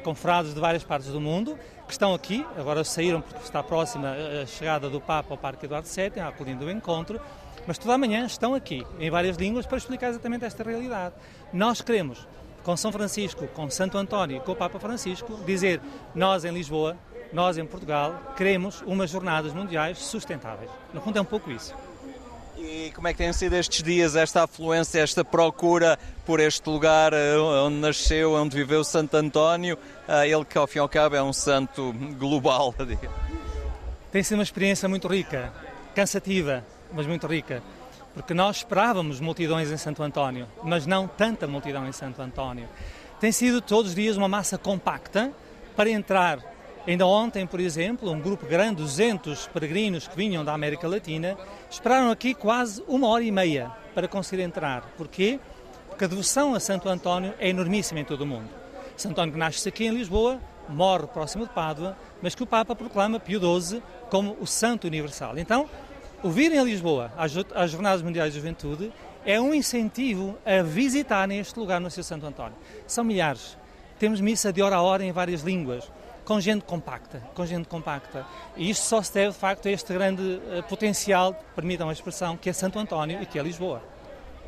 com 0.04 0.14
frases 0.14 0.54
de 0.54 0.60
várias 0.60 0.84
partes 0.84 1.08
do 1.08 1.20
mundo, 1.20 1.58
que 1.88 1.92
estão 1.92 2.14
aqui, 2.14 2.46
agora 2.56 2.84
saíram 2.84 3.20
porque 3.20 3.42
está 3.42 3.64
próxima 3.64 4.12
a 4.12 4.46
chegada 4.46 4.88
do 4.88 5.00
Papa 5.00 5.34
ao 5.34 5.36
Parque 5.36 5.66
Eduardo 5.66 5.88
VII, 5.88 6.20
acudindo 6.20 6.66
o 6.66 6.70
encontro, 6.70 7.20
mas 7.66 7.78
toda 7.78 7.94
a 7.94 7.98
manhã 7.98 8.26
estão 8.26 8.54
aqui, 8.54 8.86
em 9.00 9.10
várias 9.10 9.36
línguas, 9.36 9.66
para 9.66 9.78
explicar 9.78 10.10
exatamente 10.10 10.44
esta 10.44 10.62
realidade. 10.62 11.16
Nós 11.52 11.80
queremos 11.80 12.28
com 12.62 12.76
São 12.76 12.92
Francisco, 12.92 13.48
com 13.48 13.68
Santo 13.70 13.98
António, 13.98 14.40
com 14.42 14.52
o 14.52 14.56
Papa 14.56 14.78
Francisco, 14.78 15.36
dizer 15.44 15.80
nós 16.14 16.44
em 16.44 16.52
Lisboa, 16.52 16.96
nós 17.32 17.58
em 17.58 17.66
Portugal, 17.66 18.34
queremos 18.36 18.82
umas 18.82 19.10
jornadas 19.10 19.52
mundiais 19.52 19.98
sustentáveis. 19.98 20.70
No 20.92 21.00
fundo 21.00 21.18
é 21.18 21.20
um 21.20 21.24
pouco 21.24 21.50
isso. 21.50 21.74
E 22.58 22.90
como 22.94 23.06
é 23.06 23.12
que 23.12 23.18
têm 23.18 23.32
sido 23.32 23.54
estes 23.54 23.82
dias, 23.82 24.16
esta 24.16 24.44
afluência, 24.44 25.00
esta 25.00 25.22
procura 25.22 25.98
por 26.24 26.40
este 26.40 26.68
lugar 26.70 27.12
eh, 27.12 27.36
onde 27.36 27.76
nasceu, 27.76 28.32
onde 28.32 28.56
viveu 28.56 28.82
Santo 28.82 29.14
António, 29.16 29.78
eh, 30.08 30.28
ele 30.30 30.44
que 30.44 30.56
ao 30.56 30.66
fim 30.66 30.78
e 30.78 30.80
ao 30.80 30.88
cabo 30.88 31.16
é 31.16 31.22
um 31.22 31.34
santo 31.34 31.92
global? 32.18 32.74
Tem 34.10 34.22
sido 34.22 34.38
uma 34.38 34.42
experiência 34.42 34.88
muito 34.88 35.06
rica, 35.06 35.52
cansativa, 35.94 36.64
mas 36.94 37.06
muito 37.06 37.26
rica, 37.26 37.62
porque 38.14 38.32
nós 38.32 38.56
esperávamos 38.58 39.20
multidões 39.20 39.70
em 39.70 39.76
Santo 39.76 40.02
António, 40.02 40.46
mas 40.62 40.86
não 40.86 41.06
tanta 41.06 41.46
multidão 41.46 41.86
em 41.86 41.92
Santo 41.92 42.22
António. 42.22 42.66
Tem 43.20 43.30
sido 43.30 43.60
todos 43.60 43.90
os 43.90 43.94
dias 43.94 44.16
uma 44.16 44.28
massa 44.28 44.56
compacta 44.56 45.30
para 45.76 45.90
entrar 45.90 46.38
Ainda 46.86 47.04
ontem, 47.04 47.44
por 47.44 47.58
exemplo, 47.58 48.12
um 48.12 48.20
grupo 48.20 48.46
grande, 48.46 48.76
200 48.76 49.48
peregrinos 49.48 50.06
que 50.06 50.16
vinham 50.16 50.44
da 50.44 50.52
América 50.52 50.86
Latina, 50.86 51.36
esperaram 51.68 52.12
aqui 52.12 52.32
quase 52.32 52.80
uma 52.86 53.08
hora 53.08 53.24
e 53.24 53.32
meia 53.32 53.72
para 53.92 54.06
conseguir 54.06 54.42
entrar. 54.42 54.82
Porquê? 54.96 55.40
Porque 55.88 56.04
a 56.04 56.06
devoção 56.06 56.54
a 56.54 56.60
Santo 56.60 56.88
António 56.88 57.34
é 57.40 57.48
enormíssima 57.48 57.98
em 57.98 58.04
todo 58.04 58.20
o 58.20 58.26
mundo. 58.26 58.48
Santo 58.96 59.12
António 59.14 59.32
que 59.32 59.38
nasce 59.38 59.68
aqui 59.68 59.84
em 59.84 59.90
Lisboa, 59.90 60.40
morre 60.68 61.08
próximo 61.08 61.44
de 61.44 61.52
Pádua, 61.52 61.96
mas 62.22 62.36
que 62.36 62.44
o 62.44 62.46
Papa 62.46 62.76
proclama 62.76 63.18
Pio 63.18 63.40
XII 63.40 63.82
como 64.08 64.36
o 64.40 64.46
Santo 64.46 64.86
Universal. 64.86 65.36
Então, 65.38 65.68
o 66.22 66.30
virem 66.30 66.60
a 66.60 66.62
Lisboa 66.62 67.10
às 67.16 67.70
Jornadas 67.70 68.00
Mundiais 68.00 68.32
de 68.32 68.38
Juventude 68.38 68.92
é 69.24 69.40
um 69.40 69.52
incentivo 69.52 70.38
a 70.46 70.62
visitarem 70.62 71.40
este 71.40 71.58
lugar 71.58 71.80
no 71.80 71.90
seu 71.90 72.04
Santo 72.04 72.26
António. 72.26 72.56
São 72.86 73.02
milhares. 73.02 73.58
Temos 73.98 74.20
missa 74.20 74.52
de 74.52 74.62
hora 74.62 74.76
a 74.76 74.82
hora 74.82 75.04
em 75.04 75.10
várias 75.10 75.42
línguas 75.42 75.90
com 76.26 76.40
gente 76.40 76.64
compacta, 76.64 77.22
com 77.34 77.46
gente 77.46 77.68
compacta. 77.68 78.26
E 78.56 78.68
isto 78.68 78.84
só 78.84 79.00
se 79.00 79.14
deve, 79.14 79.32
de 79.32 79.38
facto, 79.38 79.68
a 79.68 79.70
este 79.70 79.92
grande 79.94 80.22
uh, 80.22 80.62
potencial, 80.68 81.32
permitam 81.54 81.88
a 81.88 81.92
expressão, 81.92 82.36
que 82.36 82.50
é 82.50 82.52
Santo 82.52 82.78
António 82.78 83.22
e 83.22 83.26
que 83.26 83.38
é 83.38 83.42
Lisboa. 83.42 83.80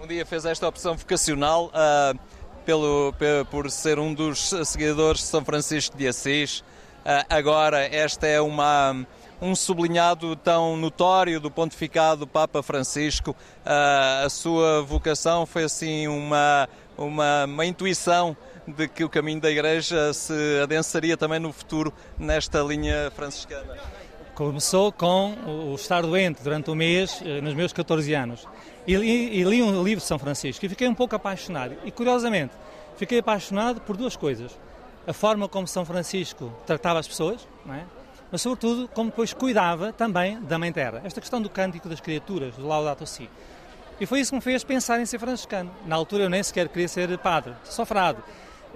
Um 0.03 0.07
dia 0.07 0.27
fez 0.27 0.45
esta 0.45 0.67
opção 0.67 0.97
vocacional 0.97 1.67
uh, 1.67 2.19
pelo, 2.67 3.15
por 3.51 3.71
ser 3.71 3.99
um 3.99 4.13
dos 4.13 4.51
seguidores 4.67 5.21
de 5.21 5.27
São 5.27 5.45
Francisco 5.45 5.97
de 5.97 6.09
Assis. 6.09 6.61
Uh, 6.61 7.25
agora, 7.31 7.87
esta 7.87 8.27
é 8.27 8.41
uma 8.41 9.07
um 9.41 9.55
sublinhado 9.55 10.35
tão 10.35 10.77
notório 10.77 11.41
do 11.41 11.49
pontificado 11.49 12.21
do 12.21 12.27
Papa 12.27 12.61
Francisco. 12.61 13.31
Uh, 13.31 14.27
a 14.27 14.29
sua 14.29 14.83
vocação 14.83 15.47
foi 15.47 15.63
assim 15.63 16.09
uma, 16.09 16.69
uma, 16.97 17.45
uma 17.45 17.65
intuição 17.65 18.37
de 18.77 18.87
que 18.89 19.03
o 19.05 19.09
caminho 19.09 19.41
da 19.41 19.51
Igreja 19.51 20.13
se 20.13 20.61
adensaria 20.63 21.17
também 21.17 21.39
no 21.41 21.53
futuro 21.53 21.93
nesta 22.19 22.61
linha 22.61 23.11
franciscana? 23.15 23.77
Começou 24.35 24.93
com 24.93 25.35
o 25.47 25.75
estar 25.75 26.03
doente 26.03 26.43
durante 26.43 26.71
um 26.71 26.75
mês, 26.75 27.21
eh, 27.25 27.41
nos 27.41 27.55
meus 27.55 27.73
14 27.73 28.15
anos. 28.15 28.47
E 28.87 28.95
li, 28.95 29.41
e 29.41 29.43
li 29.43 29.63
um 29.63 29.83
livro 29.83 30.01
de 30.01 30.07
São 30.07 30.19
Francisco 30.19 30.65
e 30.65 30.69
fiquei 30.69 30.87
um 30.87 30.95
pouco 30.95 31.17
apaixonado. 31.17 31.77
E 31.85 31.91
curiosamente, 31.91 32.53
fiquei 32.97 33.19
apaixonado 33.19 33.81
por 33.81 33.97
duas 33.97 34.17
coisas. 34.17 34.57
A 35.07 35.13
forma 35.13 35.49
como 35.49 35.67
São 35.67 35.85
Francisco 35.85 36.53
tratava 36.67 36.99
as 36.99 37.09
pessoas, 37.09 37.49
é? 37.71 37.83
mas 38.31 38.43
sobretudo 38.43 38.87
como 38.89 39.11
depois 39.11 39.33
cuidava 39.33 39.93
também 39.93 40.41
da 40.43 40.59
Mãe 40.59 40.73
Terra. 40.73 41.01
Esta 41.05 41.21
questão 41.21 41.41
do 41.41 41.49
cântico 41.49 41.89
das 41.89 42.01
criaturas, 42.01 42.55
do 42.55 42.67
Laudato 42.67 43.07
Si. 43.07 43.29
E 44.01 44.07
foi 44.07 44.21
isso 44.21 44.31
que 44.31 44.37
me 44.37 44.43
fez 44.43 44.63
pensar 44.63 45.01
em 45.01 45.07
ser 45.07 45.19
franciscano. 45.19 45.71
Na 45.85 45.97
altura 45.97 46.25
eu 46.25 46.31
nem 46.31 46.43
sequer 46.43 46.69
queria 46.69 46.87
ser 46.87 47.19
padre, 47.19 47.55
só 47.65 47.85
frade. 47.85 48.19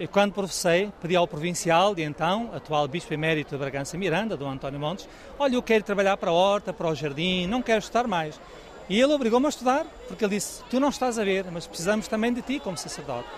E 0.02 0.06
quando 0.08 0.32
professei, 0.32 0.90
pedi 1.00 1.14
ao 1.14 1.28
provincial 1.28 1.94
de 1.94 2.02
então, 2.02 2.50
atual 2.52 2.88
Bispo 2.88 3.14
Emérito 3.14 3.50
de 3.50 3.56
Bragança 3.56 3.96
Miranda, 3.96 4.36
do 4.36 4.44
António 4.44 4.80
Montes, 4.80 5.08
olha, 5.38 5.54
eu 5.54 5.62
quero 5.62 5.84
trabalhar 5.84 6.16
para 6.16 6.30
a 6.30 6.34
horta, 6.34 6.72
para 6.72 6.88
o 6.88 6.94
jardim, 6.96 7.46
não 7.46 7.62
quero 7.62 7.78
estudar 7.78 8.08
mais. 8.08 8.40
E 8.88 9.00
ele 9.00 9.12
obrigou-me 9.12 9.46
a 9.46 9.48
estudar, 9.48 9.86
porque 10.08 10.24
ele 10.24 10.34
disse, 10.34 10.60
tu 10.68 10.80
não 10.80 10.88
estás 10.88 11.20
a 11.20 11.24
ver, 11.24 11.44
mas 11.52 11.68
precisamos 11.68 12.08
também 12.08 12.32
de 12.32 12.42
ti 12.42 12.58
como 12.58 12.76
sacerdote. 12.76 13.28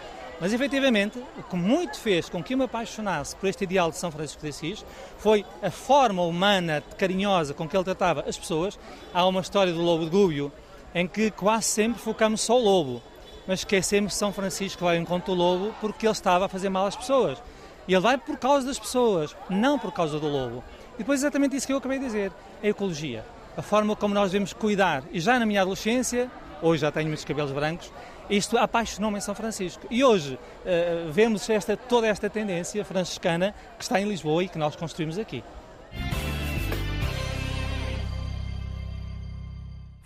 Mas, 0.41 0.55
efetivamente, 0.55 1.23
o 1.37 1.43
que 1.43 1.55
muito 1.55 1.99
fez 1.99 2.31
com 2.31 2.43
que 2.43 2.55
eu 2.55 2.59
me 2.59 2.65
apaixonasse 2.65 3.37
por 3.37 3.47
este 3.47 3.65
ideal 3.65 3.91
de 3.91 3.99
São 3.99 4.11
Francisco 4.11 4.41
de 4.41 4.49
Assis 4.49 4.87
foi 5.19 5.45
a 5.63 5.71
forma 5.71 6.23
humana, 6.23 6.83
carinhosa 6.97 7.53
com 7.53 7.69
que 7.69 7.77
ele 7.77 7.85
tratava 7.85 8.25
as 8.27 8.39
pessoas. 8.39 8.79
Há 9.13 9.27
uma 9.27 9.43
história 9.43 9.71
do 9.71 9.83
lobo 9.83 10.07
de 10.07 10.11
Gúbio, 10.11 10.51
em 10.95 11.07
que 11.07 11.31
quase 11.31 11.67
sempre 11.67 12.01
focamos 12.01 12.41
só 12.41 12.59
o 12.59 12.65
lobo 12.65 13.03
mas 13.47 13.61
esquecemos 13.61 14.13
que 14.13 14.19
São 14.19 14.33
Francisco 14.33 14.85
vai 14.85 14.97
em 14.97 15.05
conta 15.05 15.27
do 15.27 15.35
lobo 15.35 15.75
porque 15.81 16.07
ele 16.07 16.13
estava 16.13 16.47
a 16.47 16.49
fazer 16.49 16.69
mal 16.69 16.87
às 16.87 16.97
pessoas. 16.97 17.43
E 17.87 17.93
ele 17.93 18.01
vai 18.01 18.17
por 18.17 18.39
causa 18.39 18.67
das 18.67 18.79
pessoas, 18.79 19.37
não 19.49 19.79
por 19.79 19.93
causa 19.93 20.19
do 20.19 20.27
lobo. 20.27 20.65
E 20.95 20.99
depois 20.99 21.21
exatamente 21.21 21.57
isso 21.57 21.67
que 21.67 21.73
eu 21.73 21.79
acabei 21.79 21.99
de 21.99 22.07
dizer, 22.07 22.33
a 22.63 22.67
ecologia. 22.67 23.25
A 23.57 23.63
forma 23.63 23.95
como 23.95 24.15
nós 24.15 24.33
devemos 24.33 24.53
cuidar. 24.53 25.05
E 25.13 25.21
já 25.21 25.39
na 25.39 25.47
minha 25.47 25.61
adolescência, 25.61 26.31
hoje 26.63 26.81
já 26.81 26.91
tenho 26.91 27.07
muitos 27.07 27.25
cabelos 27.25 27.53
brancos, 27.53 27.93
isto 28.29 28.57
apaixonou-me 28.57 29.19
em 29.19 29.21
São 29.21 29.35
Francisco. 29.35 29.87
E 29.91 30.03
hoje 30.03 30.35
uh, 30.35 31.13
vemos 31.13 31.49
esta, 31.51 31.77
toda 31.77 32.07
esta 32.07 32.31
tendência 32.31 32.85
franciscana 32.85 33.55
que 33.77 33.85
está 33.85 34.01
em 34.01 34.09
Lisboa 34.09 34.45
e 34.45 34.49
que 34.49 34.59
nós 34.59 34.75
construímos 34.75 35.19
aqui. 35.19 35.45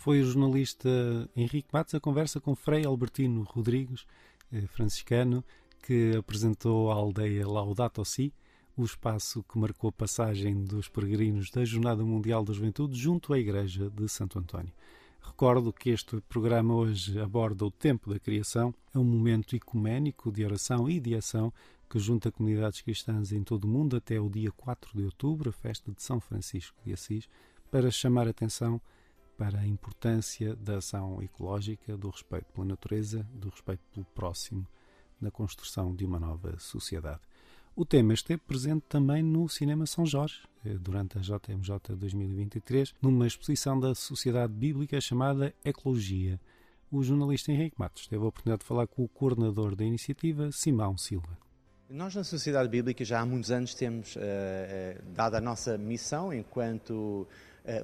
Foi 0.09 0.23
o 0.23 0.25
jornalista 0.25 0.89
Henrique 1.37 1.69
Matos 1.71 1.95
a 1.95 2.01
conversa 2.01 2.41
com 2.41 2.55
Frei 2.55 2.87
Albertino 2.87 3.43
Rodrigues, 3.43 4.07
eh, 4.51 4.63
franciscano, 4.63 5.45
que 5.83 6.17
apresentou 6.17 6.91
a 6.91 6.95
aldeia 6.95 7.47
Laudato 7.47 8.03
Si, 8.07 8.33
o 8.75 8.87
espaço 8.87 9.43
que 9.43 9.59
marcou 9.59 9.91
a 9.91 9.93
passagem 9.93 10.65
dos 10.65 10.89
peregrinos 10.89 11.51
da 11.51 11.63
Jornada 11.63 12.03
Mundial 12.03 12.43
da 12.43 12.55
Juventude 12.55 12.99
junto 12.99 13.35
à 13.35 13.39
Igreja 13.39 13.91
de 13.91 14.09
Santo 14.09 14.39
António. 14.39 14.73
Recordo 15.21 15.75
que 15.75 15.91
este 15.91 16.23
programa 16.23 16.75
hoje 16.75 17.21
aborda 17.21 17.67
o 17.67 17.71
tempo 17.71 18.09
da 18.09 18.19
criação, 18.19 18.75
é 18.95 18.99
um 18.99 19.05
momento 19.05 19.55
ecuménico 19.55 20.33
de 20.33 20.43
oração 20.43 20.89
e 20.89 20.99
de 20.99 21.17
ação 21.17 21.53
que 21.87 21.99
junta 21.99 22.33
comunidades 22.33 22.81
cristãs 22.81 23.31
em 23.31 23.43
todo 23.43 23.65
o 23.65 23.69
mundo 23.69 23.95
até 23.95 24.19
o 24.19 24.31
dia 24.31 24.53
4 24.53 24.91
de 24.97 25.05
outubro, 25.05 25.51
a 25.51 25.53
festa 25.53 25.93
de 25.93 26.03
São 26.03 26.19
Francisco 26.19 26.79
de 26.83 26.95
Assis, 26.95 27.29
para 27.71 27.91
chamar 27.91 28.27
atenção 28.27 28.81
para 29.39 29.61
a 29.61 29.67
importância 29.67 30.57
da 30.57 30.79
ação 30.79 31.23
ecológica, 31.23 31.97
do 31.97 32.11
respeito 32.11 32.47
pela 32.53 32.67
natureza, 32.67 33.25
do 33.33 33.49
respeito 33.49 33.81
pelo 33.95 34.05
próximo, 34.07 34.67
na 35.21 35.31
construção 35.31 35.95
de 35.95 36.05
uma 36.05 36.19
nova 36.19 36.59
sociedade. 36.59 37.21
O 37.77 37.87
tema 37.87 38.13
esteve 38.13 38.43
presente 38.43 38.83
também 38.89 39.23
no 39.23 39.49
Cinema 39.49 39.87
São 39.87 40.05
Jorge, 40.05 40.41
eh, 40.67 40.75
durante 40.75 41.17
a 41.17 41.21
JMJ 41.21 41.95
2023, 41.97 42.93
numa 43.01 43.29
exposição 43.29 43.79
da 43.79 43.95
Sociedade 43.95 44.53
Bíblica 44.53 45.01
chamada 45.01 45.55
Ecologia. 45.65 46.41
O 46.91 47.05
jornalista 47.05 47.53
Henrique 47.53 47.79
Matos 47.79 48.09
teve 48.09 48.25
a 48.25 48.27
oportunidade 48.27 48.63
de 48.63 48.67
falar 48.67 48.89
com 48.89 49.05
o 49.05 49.09
coordenador 49.09 49.77
da 49.77 49.85
iniciativa, 49.85 50.51
Simão 50.51 50.99
Silva. 50.99 51.39
Nós, 51.89 52.15
na 52.15 52.25
Sociedade 52.25 52.69
Bíblica, 52.69 53.05
já 53.05 53.21
há 53.21 53.25
muitos 53.25 53.51
anos 53.53 53.73
temos 53.73 54.17
uh, 54.17 54.21
dado 55.15 55.37
a 55.37 55.41
nossa 55.41 55.79
missão 55.79 56.35
enquanto 56.35 57.27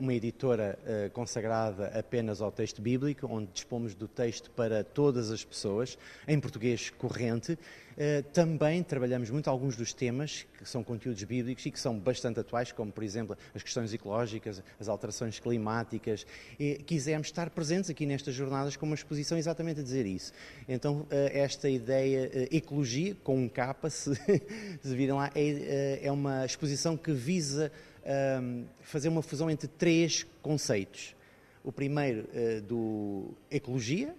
uma 0.01 0.15
editora 0.15 0.79
eh, 0.87 1.11
consagrada 1.13 1.89
apenas 1.99 2.41
ao 2.41 2.51
texto 2.51 2.81
bíblico, 2.81 3.27
onde 3.31 3.51
dispomos 3.53 3.95
do 3.95 4.09
texto 4.09 4.51
para 4.51 4.83
todas 4.83 5.31
as 5.31 5.45
pessoas, 5.45 5.99
em 6.27 6.41
português 6.41 6.91
corrente. 6.91 7.59
Eh, 7.97 8.23
também 8.33 8.83
trabalhamos 8.83 9.31
muito 9.31 9.49
alguns 9.49 9.77
dos 9.77 9.93
temas 9.93 10.47
que 10.59 10.69
são 10.69 10.83
conteúdos 10.83 11.23
bíblicos 11.25 11.65
e 11.67 11.71
que 11.71 11.79
são 11.79 11.99
bastante 11.99 12.41
atuais, 12.41 12.73
como, 12.73 12.91
por 12.91 13.05
exemplo, 13.05 13.37
as 13.55 13.63
questões 13.63 13.93
ecológicas, 13.93 14.63
as 14.81 14.89
alterações 14.89 15.39
climáticas. 15.39 16.27
E 16.59 16.77
quisemos 16.77 17.27
estar 17.27 17.51
presentes 17.51 17.91
aqui 17.91 18.07
nestas 18.07 18.35
jornadas 18.35 18.77
com 18.77 18.87
uma 18.87 18.95
exposição 18.95 19.37
exatamente 19.37 19.81
a 19.81 19.83
dizer 19.83 20.07
isso. 20.07 20.33
Então, 20.69 21.07
esta 21.11 21.69
ideia, 21.69 22.49
ecologia, 22.51 23.15
com 23.23 23.37
um 23.37 23.49
capa, 23.49 23.89
se, 23.91 24.15
se 24.15 24.97
viram 24.97 25.17
lá, 25.17 25.31
é, 25.35 26.01
é 26.03 26.11
uma 26.11 26.45
exposição 26.45 26.97
que 26.97 27.13
visa 27.13 27.71
um, 28.05 28.67
fazer 28.81 29.09
uma 29.09 29.23
fusão 29.23 29.51
entre 29.51 29.69
três 29.69 30.27
conceitos. 30.43 31.15
O 31.63 31.73
primeiro 31.73 32.29
uh, 32.29 32.61
do 32.63 33.35
ecologia, 33.51 34.15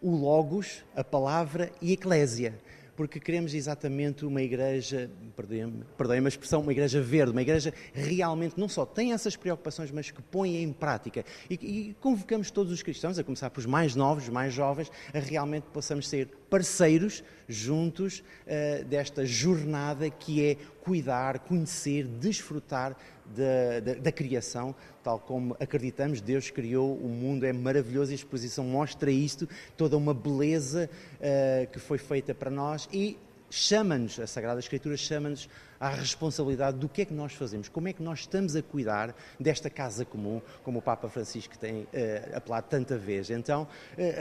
o 0.00 0.10
logos, 0.14 0.84
a 0.94 1.04
palavra 1.04 1.70
e 1.80 1.90
a 1.90 1.92
eclésia 1.92 2.54
porque 2.98 3.20
queremos 3.20 3.54
exatamente 3.54 4.26
uma 4.26 4.42
igreja, 4.42 5.08
perdoem-me 5.36 6.26
a 6.26 6.28
expressão, 6.28 6.60
uma 6.60 6.72
igreja 6.72 7.00
verde, 7.00 7.30
uma 7.30 7.42
igreja 7.42 7.72
realmente 7.94 8.58
não 8.58 8.68
só 8.68 8.84
tem 8.84 9.12
essas 9.12 9.36
preocupações, 9.36 9.92
mas 9.92 10.10
que 10.10 10.20
põe 10.20 10.56
em 10.60 10.72
prática. 10.72 11.24
E, 11.48 11.54
e 11.54 11.96
convocamos 12.00 12.50
todos 12.50 12.72
os 12.72 12.82
cristãos, 12.82 13.16
a 13.16 13.22
começar 13.22 13.50
pelos 13.50 13.66
mais 13.66 13.94
novos, 13.94 14.24
os 14.24 14.30
mais 14.30 14.52
jovens, 14.52 14.90
a 15.14 15.18
realmente 15.20 15.68
possamos 15.72 16.08
ser 16.08 16.26
parceiros 16.50 17.22
juntos 17.46 18.18
uh, 18.18 18.84
desta 18.86 19.24
jornada 19.24 20.10
que 20.10 20.44
é 20.44 20.56
cuidar, 20.82 21.38
conhecer, 21.38 22.04
desfrutar 22.04 22.96
da, 23.34 23.80
da, 23.80 24.00
da, 24.00 24.12
criação, 24.12 24.74
tal 25.02 25.18
como 25.18 25.56
acreditamos, 25.60 26.20
Deus 26.20 26.50
criou 26.50 26.96
o 26.96 27.08
mundo, 27.08 27.44
é 27.44 27.52
maravilhoso 27.52 28.12
a 28.12 28.14
exposição 28.14 28.64
mostra 28.64 29.10
isto, 29.10 29.48
toda 29.76 29.96
uma 29.96 30.14
beleza 30.14 30.88
uh, 31.16 31.70
que 31.70 31.78
foi 31.78 31.98
feita 31.98 32.34
para 32.34 32.50
nós 32.50 32.88
e 32.92 33.18
chama-nos, 33.50 34.18
a 34.20 34.26
Sagrada 34.26 34.60
Escritura 34.60 34.96
chama-nos 34.96 35.48
à 35.80 35.90
responsabilidade 35.90 36.76
do 36.76 36.88
que 36.88 37.02
é 37.02 37.04
que 37.04 37.14
nós 37.14 37.32
fazemos, 37.32 37.68
como 37.68 37.88
é 37.88 37.92
que 37.92 38.02
nós 38.02 38.20
estamos 38.20 38.56
a 38.56 38.62
cuidar 38.62 39.14
desta 39.38 39.70
casa 39.70 40.04
comum, 40.04 40.42
como 40.62 40.80
o 40.80 40.82
Papa 40.82 41.08
Francisco 41.08 41.56
tem 41.56 41.82
uh, 41.82 41.86
apelado 42.34 42.66
tanta 42.68 42.98
vez. 42.98 43.30
Então, 43.30 43.62
uh, 43.62 43.66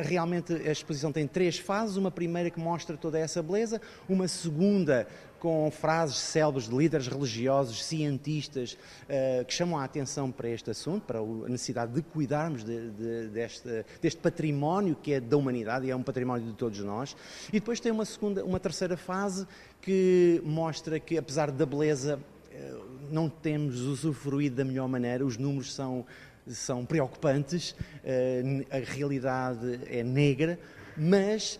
realmente 0.03 0.53
a 0.53 0.71
exposição 0.71 1.11
tem 1.11 1.27
três 1.27 1.57
fases: 1.57 1.97
uma 1.97 2.11
primeira 2.11 2.49
que 2.49 2.59
mostra 2.59 2.95
toda 2.95 3.17
essa 3.17 3.41
beleza, 3.41 3.81
uma 4.07 4.27
segunda 4.27 5.07
com 5.39 5.69
frases 5.71 6.17
célebres 6.17 6.67
de 6.67 6.75
líderes 6.75 7.07
religiosos, 7.07 7.83
cientistas, 7.83 8.77
uh, 9.03 9.45
que 9.45 9.53
chamam 9.53 9.79
a 9.79 9.83
atenção 9.83 10.31
para 10.31 10.49
este 10.49 10.69
assunto, 10.69 11.03
para 11.05 11.19
a 11.19 11.49
necessidade 11.49 11.93
de 11.93 12.01
cuidarmos 12.01 12.63
de, 12.63 12.89
de, 12.91 13.27
deste, 13.27 13.85
deste, 14.01 14.19
património 14.19 14.95
que 15.01 15.13
é 15.13 15.19
da 15.19 15.37
humanidade 15.37 15.85
e 15.85 15.91
é 15.91 15.95
um 15.95 16.03
património 16.03 16.47
de 16.47 16.53
todos 16.53 16.79
nós. 16.79 17.15
E 17.49 17.53
depois 17.53 17.79
tem 17.79 17.91
uma, 17.91 18.05
segunda, 18.05 18.43
uma 18.43 18.59
terceira 18.59 18.97
fase 18.97 19.47
que 19.81 20.41
mostra 20.43 20.99
que, 20.99 21.17
apesar 21.17 21.51
da 21.51 21.65
beleza, 21.65 22.17
uh, 22.19 22.87
não 23.11 23.29
temos 23.29 23.81
usufruído 23.81 24.55
da 24.55 24.65
melhor 24.65 24.87
maneira, 24.87 25.25
os 25.25 25.37
números 25.37 25.73
são, 25.73 26.05
são 26.47 26.85
preocupantes, 26.85 27.71
uh, 27.71 28.65
a 28.71 28.79
realidade 28.79 29.79
é 29.87 30.03
negra, 30.03 30.59
mas 30.97 31.59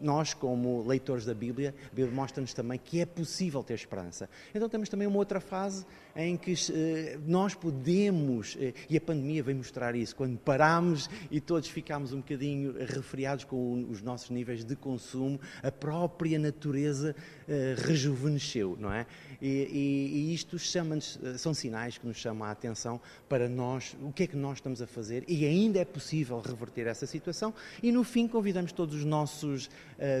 nós, 0.00 0.34
como 0.34 0.86
leitores 0.86 1.24
da 1.24 1.34
Bíblia, 1.34 1.74
a 1.92 1.94
Bíblia 1.94 2.14
mostra-nos 2.14 2.52
também 2.52 2.78
que 2.78 3.00
é 3.00 3.06
possível 3.06 3.62
ter 3.62 3.74
esperança. 3.74 4.28
Então 4.54 4.68
temos 4.68 4.88
também 4.88 5.06
uma 5.06 5.18
outra 5.18 5.40
fase 5.40 5.86
em 6.16 6.36
que 6.36 6.54
eh, 6.72 7.18
nós 7.26 7.54
podemos, 7.54 8.56
eh, 8.58 8.72
e 8.88 8.96
a 8.96 9.00
pandemia 9.00 9.42
vem 9.42 9.54
mostrar 9.54 9.94
isso, 9.94 10.16
quando 10.16 10.38
paramos 10.38 11.10
e 11.30 11.40
todos 11.40 11.68
ficamos 11.68 12.12
um 12.12 12.18
bocadinho 12.18 12.74
refriados 12.86 13.44
com 13.44 13.86
os 13.90 14.00
nossos 14.00 14.30
níveis 14.30 14.64
de 14.64 14.74
consumo, 14.74 15.38
a 15.62 15.70
própria 15.70 16.38
natureza 16.38 17.14
eh, 17.46 17.74
rejuvenesceu, 17.76 18.76
não 18.80 18.90
é? 18.90 19.06
E, 19.42 20.30
e, 20.30 20.34
isto 20.34 20.58
são 20.58 21.52
sinais 21.52 21.98
que 21.98 22.06
nos 22.06 22.16
chamam 22.16 22.48
a 22.48 22.50
atenção 22.50 22.98
para 23.28 23.48
nós, 23.48 23.94
o 24.02 24.10
que 24.10 24.22
é 24.22 24.26
que 24.26 24.36
nós 24.36 24.58
estamos 24.58 24.80
a 24.80 24.86
fazer 24.86 25.24
e 25.28 25.44
ainda 25.44 25.78
é 25.78 25.84
possível 25.84 26.40
reverter 26.40 26.86
essa 26.86 27.06
situação 27.06 27.52
e 27.82 27.92
no 27.92 28.02
fim 28.02 28.26
convidamos 28.26 28.72
todos 28.72 28.94
os 28.94 29.04
nossos 29.04 29.68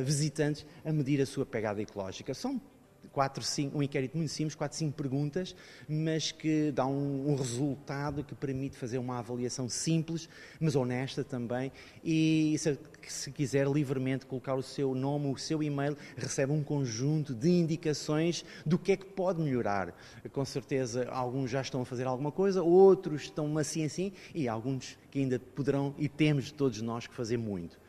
visitantes 0.04 0.66
a 0.84 0.92
medir 0.92 1.20
a 1.22 1.26
sua 1.26 1.46
pegada 1.46 1.80
ecológica. 1.80 2.34
São 2.34 2.60
quatro, 3.16 3.42
cinco, 3.42 3.78
um 3.78 3.82
inquérito 3.82 4.14
muito 4.14 4.28
simples, 4.28 4.54
quatro, 4.54 4.76
cinco 4.76 4.94
perguntas, 4.94 5.56
mas 5.88 6.32
que 6.32 6.70
dá 6.70 6.86
um, 6.86 7.30
um, 7.30 7.34
resultado 7.34 8.22
que 8.22 8.34
permite 8.34 8.76
fazer 8.76 8.98
uma 8.98 9.18
avaliação 9.18 9.70
simples, 9.70 10.28
mas 10.60 10.76
honesta 10.76 11.24
também, 11.24 11.72
e 12.04 12.54
se, 12.58 12.78
se, 13.08 13.32
quiser 13.32 13.66
livremente 13.68 14.26
colocar 14.26 14.54
o 14.54 14.62
seu 14.62 14.94
nome, 14.94 15.32
o 15.32 15.36
seu 15.38 15.62
e-mail, 15.62 15.96
recebe 16.14 16.52
um 16.52 16.62
conjunto 16.62 17.34
de 17.34 17.48
indicações 17.48 18.44
do 18.66 18.78
que 18.78 18.92
é 18.92 18.98
que 18.98 19.06
pode 19.06 19.40
melhorar. 19.40 19.94
Com 20.30 20.44
certeza 20.44 21.08
alguns 21.08 21.50
já 21.50 21.62
estão 21.62 21.80
a 21.80 21.86
fazer 21.86 22.06
alguma 22.06 22.30
coisa, 22.30 22.62
outros 22.62 23.22
estão 23.22 23.56
assim 23.56 23.86
assim, 23.86 24.12
e 24.34 24.46
alguns 24.46 24.98
que 25.10 25.20
ainda 25.20 25.38
poderão 25.38 25.94
e 25.96 26.06
temos 26.06 26.52
todos 26.52 26.82
nós 26.82 27.06
que 27.06 27.14
fazer 27.14 27.38
muito. 27.38 27.85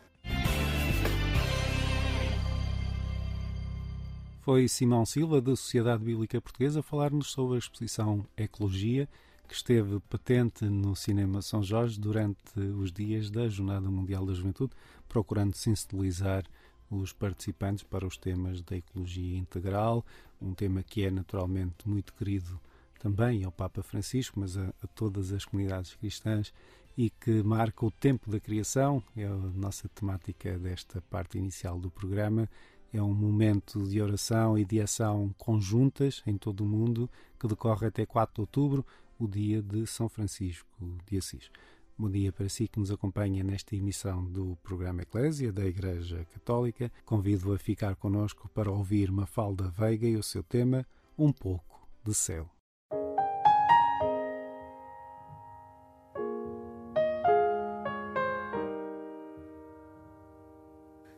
Foi 4.48 4.66
Simão 4.70 5.06
Silva, 5.06 5.42
da 5.42 5.58
Sociedade 5.58 6.06
Bíblica 6.06 6.40
Portuguesa, 6.40 6.82
falar-nos 6.82 7.32
sobre 7.32 7.58
a 7.58 7.60
exposição 7.60 8.26
Ecologia, 8.38 9.10
que 9.46 9.54
esteve 9.54 10.00
patente 10.10 10.64
no 10.64 10.96
Cinema 10.96 11.42
São 11.42 11.62
Jorge 11.62 12.00
durante 12.00 12.58
os 12.58 12.90
dias 12.90 13.30
da 13.30 13.50
Jornada 13.50 13.90
Mundial 13.92 14.26
da 14.26 14.34
Juventude, 14.34 14.72
procurando 15.10 15.54
sensibilizar 15.54 16.46
os 16.90 17.12
participantes 17.12 17.84
para 17.84 18.08
os 18.08 18.16
temas 18.16 18.62
da 18.62 18.78
ecologia 18.78 19.38
integral, 19.38 20.06
um 20.42 20.54
tema 20.54 20.82
que 20.82 21.04
é 21.04 21.12
naturalmente 21.12 21.86
muito 21.86 22.14
querido 22.14 22.58
também 23.00 23.44
ao 23.44 23.52
Papa 23.52 23.84
Francisco, 23.84 24.40
mas 24.40 24.56
a, 24.56 24.74
a 24.82 24.88
todas 24.96 25.34
as 25.34 25.44
comunidades 25.44 25.94
cristãs 25.96 26.54
e 26.98 27.10
que 27.10 27.44
marca 27.44 27.86
o 27.86 27.92
tempo 27.92 28.32
da 28.32 28.40
criação, 28.40 29.04
é 29.14 29.26
a 29.26 29.30
nossa 29.30 29.90
temática 29.90 30.58
desta 30.58 31.02
parte 31.02 31.38
inicial 31.38 31.78
do 31.78 31.92
programa 31.92 32.50
é 32.98 33.04
um 33.04 33.14
momento 33.14 33.88
de 33.88 34.02
oração 34.02 34.58
e 34.58 34.66
de 34.66 34.82
ação 34.82 35.34
conjuntas 35.38 36.24
em 36.26 36.38
todo 36.38 36.62
o 36.62 36.68
mundo 36.68 37.10
que 37.40 37.48
decorre 37.48 37.88
até 37.88 38.06
4 38.06 38.34
de 38.34 38.42
outubro, 38.42 38.86
o 39.20 39.28
dia 39.28 39.62
de 39.62 39.86
São 39.86 40.10
Francisco 40.10 40.68
de 41.06 41.18
Assis. 41.18 41.52
Bom 41.98 42.10
dia 42.10 42.32
para 42.32 42.50
si 42.50 42.68
que 42.68 42.80
nos 42.80 42.92
acompanha 42.92 43.44
nesta 43.44 43.76
emissão 43.76 44.24
do 44.26 44.58
programa 44.64 45.02
Eclésia 45.02 45.52
da 45.52 45.66
Igreja 45.66 46.26
Católica. 46.34 46.92
Convido 47.06 47.54
a 47.54 47.58
ficar 47.58 47.96
conosco 47.96 48.50
para 48.50 48.72
ouvir 48.72 49.12
Mafalda 49.12 49.70
Veiga 49.70 50.08
e 50.08 50.16
o 50.16 50.24
seu 50.24 50.44
tema 50.44 50.86
Um 51.18 51.32
pouco 51.32 51.88
de 52.04 52.14
céu. 52.14 52.57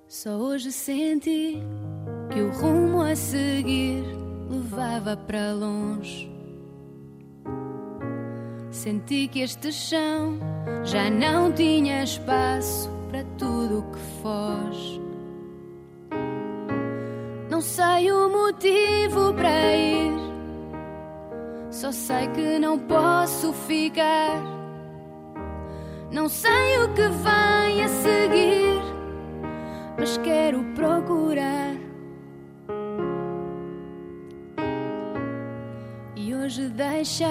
Só 0.09 0.31
hoje 0.31 0.71
senti 0.71 1.61
que 2.31 2.41
o 2.41 2.49
rumo 2.49 3.03
a 3.03 3.15
seguir 3.15 4.03
levava 4.49 5.15
para 5.15 5.53
longe. 5.53 6.27
Senti 8.71 9.27
que 9.27 9.41
este 9.41 9.71
chão 9.71 10.39
já 10.83 11.11
não 11.11 11.51
tinha 11.51 12.03
espaço 12.03 12.89
para 13.11 13.23
tudo 13.37 13.81
o 13.81 13.91
que 13.91 13.99
foge. 14.23 14.99
Não 17.47 17.61
sei 17.61 18.11
o 18.11 18.29
motivo 18.31 19.31
para 19.35 19.75
ir, 19.75 20.11
só 21.69 21.91
sei 21.91 22.27
que 22.29 22.57
não 22.57 22.79
posso 22.79 23.53
ficar. 23.53 24.41
Não 26.11 26.27
sei 26.27 26.79
o 26.79 26.93
que 26.95 27.07
vai 27.09 27.83
a 27.83 27.87
seguir 27.87 28.48
quero 30.17 30.63
procurar. 30.75 31.75
E 36.15 36.35
hoje 36.35 36.69
deixei 36.69 37.27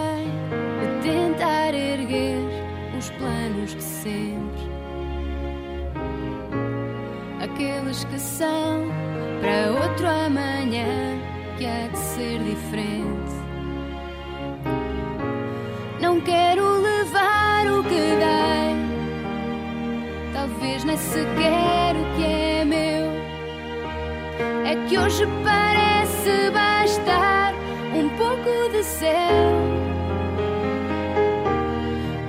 de 0.80 1.02
tentar 1.02 1.74
erguer 1.74 2.40
os 2.96 3.10
planos 3.10 3.74
de 3.74 3.82
sempre, 3.82 4.60
aqueles 7.42 8.04
que 8.04 8.18
são 8.18 8.88
para 9.40 9.84
outro 9.84 10.06
amanhã 10.06 11.18
que 11.56 11.66
há 11.66 11.88
de 11.88 11.98
ser 11.98 12.38
diferente. 12.42 13.38
Não 16.00 16.20
quero 16.20 16.80
levar 16.80 17.66
o 17.66 17.82
que 17.84 17.90
dei, 17.90 18.74
talvez 20.32 20.84
nem 20.84 20.96
sequer 20.96 21.94
o 21.96 22.16
que 22.16 22.24
é 22.24 22.37
é 24.68 24.74
que 24.86 24.98
hoje 24.98 25.24
parece 25.42 26.50
bastar 26.50 27.54
um 27.94 28.06
pouco 28.18 28.70
de 28.70 28.82
céu, 28.84 29.54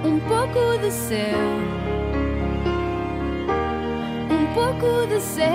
um 0.06 0.20
pouco 0.22 0.78
de 0.82 0.90
céu, 0.90 1.38
um 4.32 4.46
pouco 4.54 5.08
de 5.08 5.20
céu, 5.20 5.50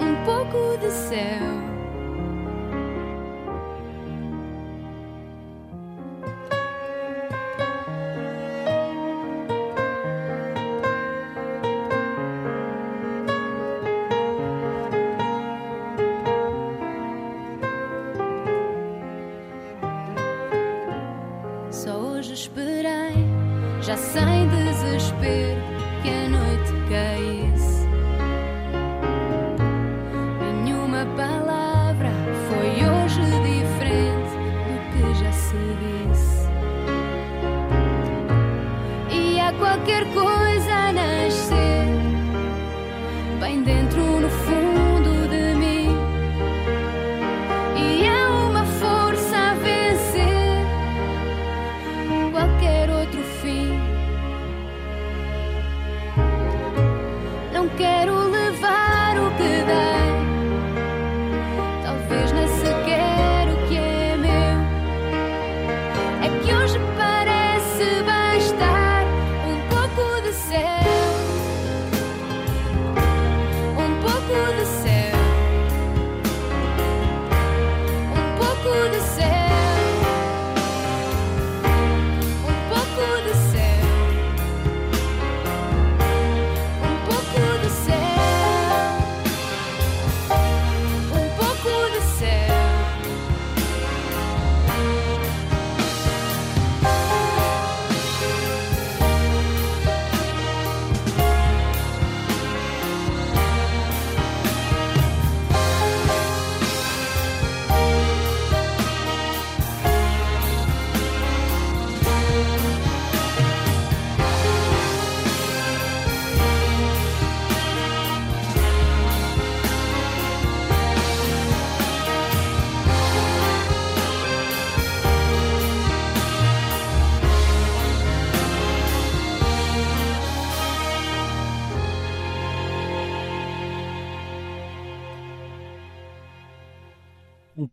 um 0.00 0.24
pouco 0.24 0.78
de 0.78 0.90
céu. 0.92 1.53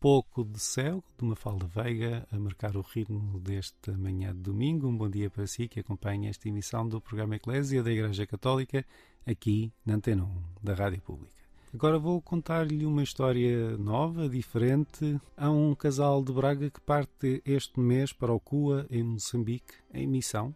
Pouco 0.02 0.44
de 0.44 0.60
céu, 0.60 1.04
de 1.16 1.24
uma 1.24 1.36
falda 1.36 1.68
veiga, 1.68 2.28
a 2.32 2.40
marcar 2.40 2.76
o 2.76 2.82
ritmo 2.82 3.40
desta 3.40 3.96
manhã 3.96 4.34
de 4.34 4.40
domingo. 4.40 4.88
Um 4.88 4.98
bom 4.98 5.08
dia 5.08 5.30
para 5.30 5.46
si 5.46 5.68
que 5.68 5.80
acompanha 5.80 6.32
esta 6.32 6.50
emissão 6.50 6.90
do 6.90 7.00
programa 7.00 7.36
Eclésia 7.36 7.84
da 7.84 7.92
Igreja 7.92 8.26
Católica, 8.26 8.84
aqui 9.28 9.72
na 9.86 9.94
Antena 9.94 10.24
1 10.24 10.44
da 10.64 10.74
Rádio 10.74 11.02
Pública. 11.02 11.36
Agora 11.72 12.00
vou 12.00 12.20
contar-lhe 12.20 12.84
uma 12.84 13.04
história 13.04 13.78
nova, 13.78 14.28
diferente. 14.28 15.22
Há 15.38 15.52
um 15.52 15.76
casal 15.76 16.24
de 16.24 16.34
Braga 16.34 16.72
que 16.72 16.82
parte 16.82 17.40
este 17.46 17.80
mês 17.80 18.12
para 18.12 18.34
o 18.34 18.40
Cua, 18.40 18.88
em 18.90 19.04
Moçambique, 19.04 19.76
em 19.94 20.08
missão, 20.08 20.56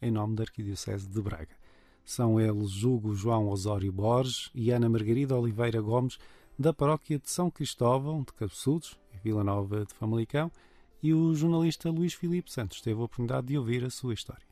em 0.00 0.10
nome 0.10 0.34
da 0.34 0.44
Arquidiocese 0.44 1.06
de 1.06 1.20
Braga. 1.20 1.60
São 2.06 2.40
eles 2.40 2.82
Hugo 2.82 3.14
João 3.14 3.50
Osório 3.50 3.92
Borges 3.92 4.50
e 4.54 4.70
Ana 4.70 4.88
Margarida 4.88 5.36
Oliveira 5.36 5.82
Gomes, 5.82 6.18
da 6.62 6.72
paróquia 6.72 7.18
de 7.18 7.28
São 7.28 7.50
Cristóvão 7.50 8.22
de 8.22 8.32
Cabeçudos, 8.34 8.96
em 9.12 9.18
Vila 9.18 9.42
Nova 9.42 9.84
de 9.84 9.92
Famalicão, 9.94 10.48
e 11.02 11.12
o 11.12 11.34
jornalista 11.34 11.90
Luís 11.90 12.14
Filipe 12.14 12.52
Santos 12.52 12.80
teve 12.80 13.00
a 13.00 13.04
oportunidade 13.04 13.48
de 13.48 13.58
ouvir 13.58 13.84
a 13.84 13.90
sua 13.90 14.14
história. 14.14 14.46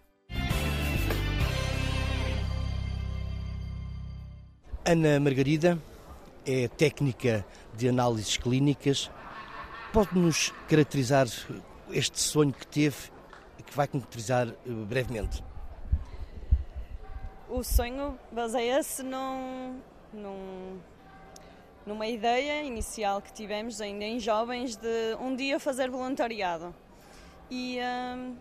Ana 4.85 5.21
Margarida 5.21 5.81
é 6.45 6.67
técnica 6.67 7.47
de 7.77 7.89
análises 7.89 8.37
clínicas. 8.37 9.09
Pode-nos 9.93 10.53
caracterizar 10.69 11.29
este 11.93 12.19
sonho 12.19 12.53
que 12.53 12.67
teve 12.67 13.09
e 13.57 13.63
que 13.63 13.77
vai 13.77 13.87
concretizar 13.87 14.49
eh, 14.49 14.71
brevemente? 14.89 15.45
O 17.49 17.63
sonho 17.63 18.19
baseia-se 18.33 19.05
num, 19.05 19.81
num 20.13 20.81
numa 21.87 22.07
ideia 22.07 22.63
inicial 22.63 23.21
que 23.21 23.33
tivemos 23.33 23.81
ainda 23.81 24.05
em 24.05 24.19
jovens 24.19 24.77
de 24.77 25.17
um 25.21 25.35
dia 25.35 25.59
fazer 25.59 25.91
voluntariado. 25.91 26.75
E 27.51 27.79
hum, 27.81 28.37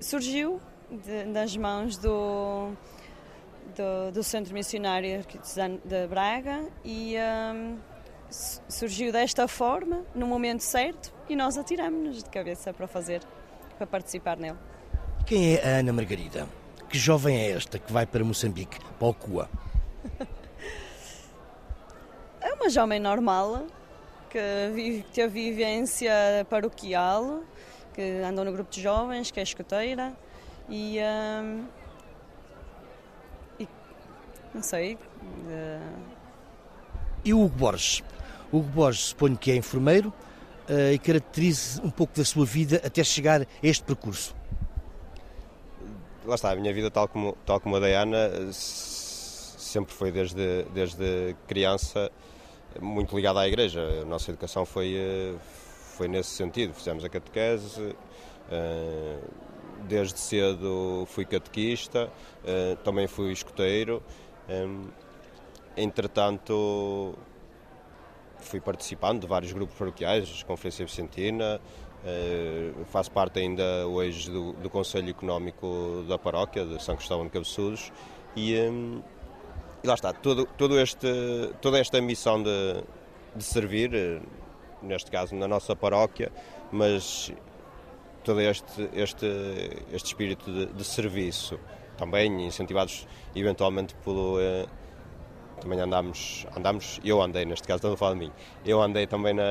surgiu 0.00 0.60
de, 0.90 1.24
das 1.24 1.56
mãos 1.56 1.96
do, 1.96 2.72
do, 3.76 4.12
do, 4.12 4.22
Centro 4.22 4.54
Missionário 4.54 5.24
de 5.84 6.06
Braga 6.06 6.66
e 6.84 7.16
hum, 7.54 7.78
surgiu 8.68 9.12
desta 9.12 9.46
forma, 9.46 10.02
no 10.14 10.26
momento 10.26 10.60
certo, 10.60 11.12
e 11.28 11.36
nós 11.36 11.58
atiramos-nos 11.58 12.22
de 12.22 12.30
cabeça 12.30 12.72
para 12.72 12.86
fazer, 12.86 13.22
para 13.76 13.86
participar 13.86 14.36
nele. 14.36 14.58
Quem 15.26 15.56
é 15.56 15.64
a 15.64 15.78
Ana 15.78 15.92
Margarida? 15.92 16.46
Que 16.88 16.98
jovem 16.98 17.36
é 17.36 17.50
esta 17.50 17.78
que 17.78 17.92
vai 17.92 18.06
para 18.06 18.22
Moçambique, 18.24 18.78
para 18.98 19.08
o 19.08 19.14
CUA? 19.14 19.48
uma 22.64 22.70
jovem 22.70 22.98
normal, 22.98 23.66
que 24.30 24.38
vive, 24.74 25.04
teve 25.12 25.50
vivência 25.50 26.10
paroquial, 26.48 27.42
que 27.92 28.00
andou 28.26 28.42
no 28.42 28.52
grupo 28.52 28.70
de 28.70 28.80
jovens, 28.80 29.30
que 29.30 29.38
é 29.38 29.42
escoteira 29.42 30.16
e, 30.66 30.96
um, 31.42 31.66
e 33.60 33.68
não 34.54 34.62
sei. 34.62 34.94
Uh... 34.94 35.98
E 37.22 37.34
o 37.34 37.42
Hugo 37.44 37.54
Borges? 37.54 38.02
O 38.50 38.58
Hugo 38.58 38.68
Borges 38.70 39.02
suponho 39.08 39.36
que 39.36 39.50
é 39.50 39.56
enfermeiro 39.56 40.08
uh, 40.66 40.92
e 40.94 40.98
caracterize 40.98 41.78
um 41.82 41.90
pouco 41.90 42.16
da 42.16 42.24
sua 42.24 42.46
vida 42.46 42.80
até 42.82 43.04
chegar 43.04 43.42
a 43.42 43.46
este 43.62 43.84
percurso. 43.84 44.34
Lá 46.24 46.34
está, 46.34 46.50
a 46.50 46.56
minha 46.56 46.72
vida, 46.72 46.90
tal 46.90 47.08
como, 47.08 47.36
tal 47.44 47.60
como 47.60 47.76
a 47.76 47.80
da 47.80 47.88
Ana, 47.88 48.50
sempre 48.50 49.92
foi 49.92 50.10
desde, 50.10 50.62
desde 50.72 51.36
criança 51.46 52.10
muito 52.80 53.14
ligada 53.14 53.40
à 53.40 53.48
igreja. 53.48 54.02
A 54.02 54.04
nossa 54.04 54.30
educação 54.30 54.64
foi, 54.64 54.94
eh, 54.96 55.34
foi 55.96 56.08
nesse 56.08 56.30
sentido. 56.30 56.74
Fizemos 56.74 57.04
a 57.04 57.08
catequese, 57.08 57.94
eh, 58.50 59.18
desde 59.88 60.18
cedo 60.18 61.04
fui 61.08 61.24
catequista, 61.24 62.10
eh, 62.44 62.76
também 62.84 63.06
fui 63.06 63.32
escoteiro. 63.32 64.02
Entretanto, 65.76 67.14
fui 68.38 68.60
participando 68.60 69.22
de 69.22 69.26
vários 69.26 69.52
grupos 69.52 69.76
paroquiais, 69.76 70.42
Conferência 70.42 70.84
Vicentina, 70.84 71.60
faço 72.86 73.10
parte 73.10 73.38
ainda 73.38 73.86
hoje 73.88 74.30
do, 74.30 74.52
do 74.52 74.68
Conselho 74.68 75.08
Económico 75.08 76.04
da 76.06 76.18
Paróquia 76.18 76.64
de 76.64 76.80
São 76.82 76.94
Cristóvão 76.94 77.24
de 77.24 77.32
Cabeçudos 77.32 77.90
e 78.36 78.54
e 79.84 79.86
lá 79.86 79.92
está, 79.92 80.14
todo, 80.14 80.46
todo 80.56 80.80
este, 80.80 81.06
toda 81.60 81.78
esta 81.78 82.00
missão 82.00 82.42
de, 82.42 82.82
de 83.36 83.44
servir, 83.44 83.94
eh, 83.94 84.18
neste 84.80 85.10
caso 85.10 85.34
na 85.34 85.46
nossa 85.46 85.76
paróquia, 85.76 86.32
mas 86.72 87.30
todo 88.24 88.40
este, 88.40 88.88
este, 88.94 89.26
este 89.92 90.06
espírito 90.06 90.50
de, 90.50 90.66
de 90.72 90.84
serviço, 90.84 91.60
também 91.98 92.46
incentivados 92.46 93.06
eventualmente 93.36 93.94
pelo. 93.96 94.40
Eh, 94.40 94.64
também 95.60 95.78
andámos, 95.78 96.46
andámos, 96.56 96.98
eu 97.04 97.20
andei, 97.20 97.44
neste 97.44 97.68
caso 97.68 97.76
estou 97.76 97.92
a 97.92 97.96
falar 97.96 98.14
de 98.14 98.20
mim, 98.20 98.32
eu 98.64 98.80
andei 98.80 99.06
também 99.06 99.34
na. 99.34 99.42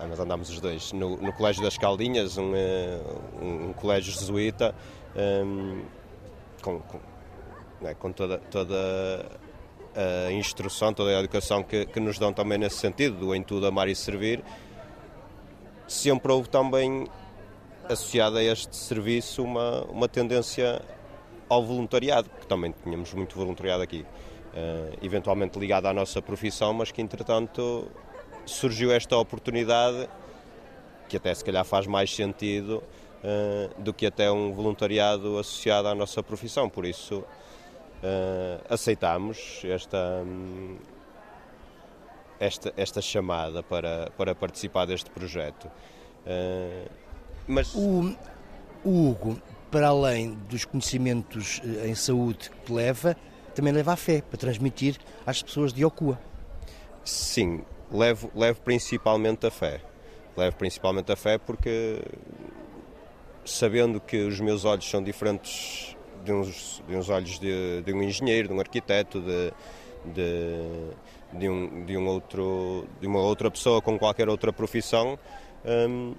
Ah, 0.00 0.06
mas 0.08 0.18
andámos 0.18 0.50
os 0.50 0.60
dois, 0.60 0.92
no, 0.92 1.16
no 1.18 1.32
Colégio 1.32 1.62
das 1.62 1.78
Caldinhas, 1.78 2.36
um, 2.36 2.52
eh, 2.56 3.00
um, 3.40 3.68
um 3.68 3.72
colégio 3.74 4.12
jesuíta, 4.12 4.74
um, 5.16 5.84
com, 6.60 6.80
com, 6.80 7.00
né, 7.80 7.94
com 7.94 8.12
toda, 8.12 8.38
toda 8.50 9.40
a 9.94 10.32
instrução, 10.32 10.92
toda 10.92 11.10
a 11.10 11.20
educação 11.20 11.62
que, 11.62 11.86
que 11.86 12.00
nos 12.00 12.18
dão 12.18 12.32
também 12.32 12.58
nesse 12.58 12.76
sentido, 12.76 13.16
do 13.16 13.34
em 13.34 13.42
tudo 13.42 13.66
amar 13.66 13.88
e 13.88 13.94
servir, 13.94 14.42
sempre 15.86 16.32
houve 16.32 16.48
também 16.48 17.06
associada 17.88 18.38
a 18.38 18.44
este 18.44 18.74
serviço 18.76 19.42
uma, 19.42 19.82
uma 19.84 20.08
tendência 20.08 20.80
ao 21.48 21.62
voluntariado, 21.62 22.30
que 22.40 22.46
também 22.46 22.74
tínhamos 22.82 23.12
muito 23.12 23.36
voluntariado 23.36 23.82
aqui, 23.82 24.00
uh, 24.00 24.98
eventualmente 25.02 25.58
ligado 25.58 25.86
à 25.86 25.92
nossa 25.92 26.22
profissão, 26.22 26.72
mas 26.72 26.90
que 26.90 27.02
entretanto 27.02 27.86
surgiu 28.46 28.90
esta 28.90 29.16
oportunidade 29.16 30.08
que 31.08 31.16
até 31.16 31.34
se 31.34 31.44
calhar 31.44 31.64
faz 31.64 31.86
mais 31.86 32.14
sentido 32.14 32.82
uh, 33.22 33.82
do 33.82 33.92
que 33.92 34.06
até 34.06 34.30
um 34.32 34.52
voluntariado 34.52 35.38
associado 35.38 35.88
à 35.88 35.94
nossa 35.94 36.22
profissão, 36.22 36.70
por 36.70 36.86
isso 36.86 37.22
aceitámos 38.68 39.62
esta, 39.64 40.24
esta, 42.40 42.72
esta 42.76 43.00
chamada 43.00 43.62
para, 43.62 44.10
para 44.16 44.34
participar 44.34 44.86
deste 44.86 45.10
projeto. 45.10 45.70
Uh, 46.26 46.90
mas... 47.46 47.74
O, 47.74 48.16
o 48.84 49.10
Hugo, 49.10 49.40
para 49.70 49.88
além 49.88 50.34
dos 50.48 50.64
conhecimentos 50.64 51.60
eh, 51.64 51.88
em 51.88 51.94
saúde 51.94 52.50
que 52.64 52.72
leva, 52.72 53.16
também 53.54 53.72
leva 53.72 53.92
a 53.92 53.96
fé 53.96 54.20
para 54.20 54.38
transmitir 54.38 54.98
às 55.24 55.42
pessoas 55.42 55.72
de 55.72 55.84
Ocua. 55.84 56.18
Sim, 57.04 57.62
levo, 57.90 58.30
levo 58.34 58.60
principalmente 58.60 59.46
a 59.46 59.50
fé. 59.50 59.80
Levo 60.36 60.56
principalmente 60.56 61.12
a 61.12 61.16
fé 61.16 61.38
porque, 61.38 62.02
sabendo 63.44 64.00
que 64.00 64.16
os 64.24 64.40
meus 64.40 64.64
olhos 64.64 64.88
são 64.88 65.02
diferentes 65.02 65.96
de 66.24 66.32
uns, 66.32 66.82
de 66.88 66.96
uns 66.96 67.08
olhos 67.08 67.38
de, 67.38 67.82
de 67.82 67.92
um 67.92 68.02
engenheiro, 68.02 68.48
de 68.48 68.54
um 68.54 68.60
arquiteto, 68.60 69.20
de, 69.20 69.52
de, 70.04 71.38
de, 71.38 71.48
um, 71.48 71.84
de, 71.84 71.96
um 71.96 72.06
outro, 72.06 72.86
de 73.00 73.06
uma 73.06 73.20
outra 73.20 73.50
pessoa 73.50 73.80
com 73.80 73.98
qualquer 73.98 74.28
outra 74.28 74.52
profissão. 74.52 75.18
Hum, 75.64 76.14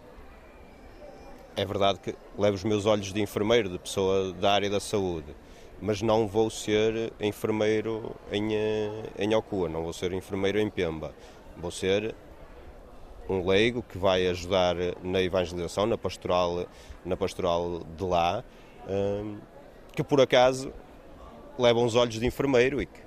é 1.56 1.66
verdade 1.66 2.00
que 2.00 2.16
levo 2.38 2.56
os 2.56 2.64
meus 2.64 2.86
olhos 2.86 3.14
de 3.14 3.22
enfermeiro, 3.22 3.70
de 3.70 3.78
pessoa 3.78 4.34
da 4.34 4.54
área 4.54 4.70
da 4.70 4.80
saúde, 4.80 5.36
mas 5.82 6.02
não 6.02 6.28
vou 6.28 6.50
ser 6.50 7.14
enfermeiro 7.20 8.16
em, 8.32 8.56
eh, 8.56 9.04
em 9.20 9.34
Alcoa, 9.34 9.70
não 9.70 9.84
vou 9.84 9.94
ser 9.94 10.14
enfermeiro 10.14 10.60
em 10.60 10.70
Pemba. 10.70 11.14
Vou 11.56 11.70
ser 11.70 12.16
um 13.30 13.46
leigo 13.48 13.84
que 13.84 13.98
vai 13.98 14.28
ajudar 14.28 14.76
na 15.04 15.22
evangelização, 15.22 15.86
na 15.86 15.98
pastoral, 15.98 16.66
na 17.06 17.16
pastoral 17.16 17.82
de 17.96 18.04
lá. 18.04 18.44
Hum, 18.90 19.38
que 19.96 20.04
por 20.04 20.20
acaso 20.20 20.74
levam 21.58 21.86
os 21.86 21.96
olhos 21.96 22.20
de 22.20 22.26
enfermeiro 22.26 22.82
e 22.82 22.86
que 22.86 23.02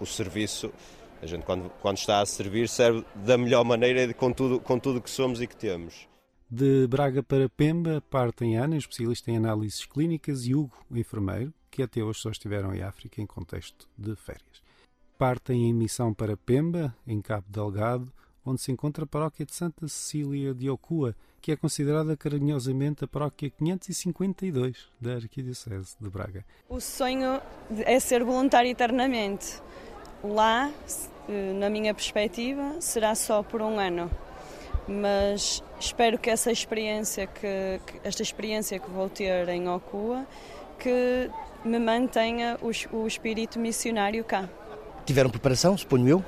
o 0.00 0.06
serviço, 0.06 0.72
a 1.20 1.26
gente 1.26 1.44
quando, 1.44 1.70
quando 1.80 1.96
está 1.96 2.20
a 2.20 2.26
servir, 2.26 2.68
serve 2.68 3.04
da 3.14 3.36
melhor 3.36 3.64
maneira 3.64 4.12
com 4.14 4.32
tudo, 4.32 4.60
com 4.60 4.78
tudo 4.78 5.00
que 5.00 5.10
somos 5.10 5.40
e 5.40 5.46
que 5.46 5.56
temos. 5.56 6.08
De 6.50 6.86
Braga 6.86 7.22
para 7.22 7.48
Pemba 7.48 8.02
partem 8.08 8.56
Ana, 8.56 8.76
especialista 8.76 9.30
em 9.30 9.36
análises 9.36 9.84
clínicas, 9.84 10.46
e 10.46 10.54
Hugo, 10.54 10.72
enfermeiro, 10.90 11.52
que 11.70 11.82
até 11.82 12.02
hoje 12.02 12.20
só 12.20 12.30
estiveram 12.30 12.74
em 12.74 12.82
África 12.82 13.20
em 13.20 13.26
contexto 13.26 13.86
de 13.98 14.16
férias. 14.16 14.62
Partem 15.18 15.68
em 15.68 15.74
missão 15.74 16.14
para 16.14 16.36
Pemba, 16.36 16.94
em 17.06 17.20
Cabo 17.20 17.46
Delgado, 17.50 18.10
onde 18.48 18.60
se 18.60 18.72
encontra 18.72 19.04
a 19.04 19.06
paróquia 19.06 19.44
de 19.44 19.54
Santa 19.54 19.86
Cecília 19.86 20.54
de 20.54 20.68
Ocua, 20.70 21.14
que 21.40 21.52
é 21.52 21.56
considerada 21.56 22.16
carinhosamente 22.16 23.04
a 23.04 23.08
paróquia 23.08 23.50
552 23.50 24.88
da 25.00 25.14
Arquidiocese 25.14 25.96
de 26.00 26.08
Braga. 26.08 26.44
O 26.68 26.80
sonho 26.80 27.40
é 27.70 28.00
ser 28.00 28.24
voluntário 28.24 28.70
eternamente. 28.70 29.60
Lá 30.24 30.70
eh, 31.28 31.52
na 31.52 31.68
minha 31.68 31.94
perspectiva, 31.94 32.80
será 32.80 33.14
só 33.14 33.42
por 33.42 33.60
um 33.60 33.78
ano. 33.78 34.10
Mas 34.88 35.62
espero 35.78 36.18
que 36.18 36.30
essa 36.30 36.50
experiência 36.50 37.26
que, 37.26 37.80
que 37.86 38.00
esta 38.02 38.22
experiência 38.22 38.78
que 38.78 38.90
vou 38.90 39.10
ter 39.10 39.48
em 39.50 39.68
Okua 39.68 40.26
que 40.78 41.30
me 41.64 41.78
mantenha 41.78 42.56
o, 42.62 42.96
o 42.96 43.06
espírito 43.06 43.58
missionário 43.58 44.24
cá. 44.24 44.48
Tiveram 45.04 45.28
preparação, 45.28 45.76
suponho 45.76 46.08
eu? 46.08 46.24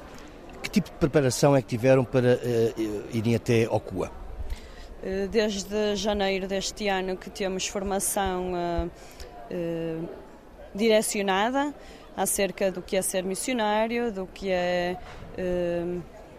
Que 0.62 0.70
tipo 0.70 0.90
de 0.90 0.96
preparação 0.96 1.56
é 1.56 1.62
que 1.62 1.68
tiveram 1.68 2.04
para 2.04 2.34
uh, 2.34 3.04
irem 3.12 3.34
até 3.34 3.68
Okua? 3.68 4.10
Desde 5.30 5.96
janeiro 5.96 6.46
deste 6.46 6.86
ano 6.88 7.16
que 7.16 7.30
temos 7.30 7.66
formação 7.66 8.52
uh, 8.52 8.90
uh, 9.50 10.08
direcionada 10.74 11.74
acerca 12.14 12.70
do 12.70 12.82
que 12.82 12.96
é 12.96 13.02
ser 13.02 13.24
missionário, 13.24 14.12
do 14.12 14.26
que 14.26 14.50
é. 14.50 14.96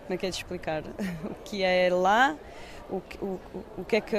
Como 0.05 0.13
é 0.13 0.17
que 0.17 0.25
é 0.25 0.29
de 0.29 0.35
explicar? 0.35 0.83
o 1.25 1.33
que 1.43 1.63
é 1.63 1.89
lá, 1.89 2.37
o, 2.89 2.97
o, 3.21 3.39
o 3.77 3.85
que 3.85 3.95
é 3.95 4.01
que. 4.01 4.15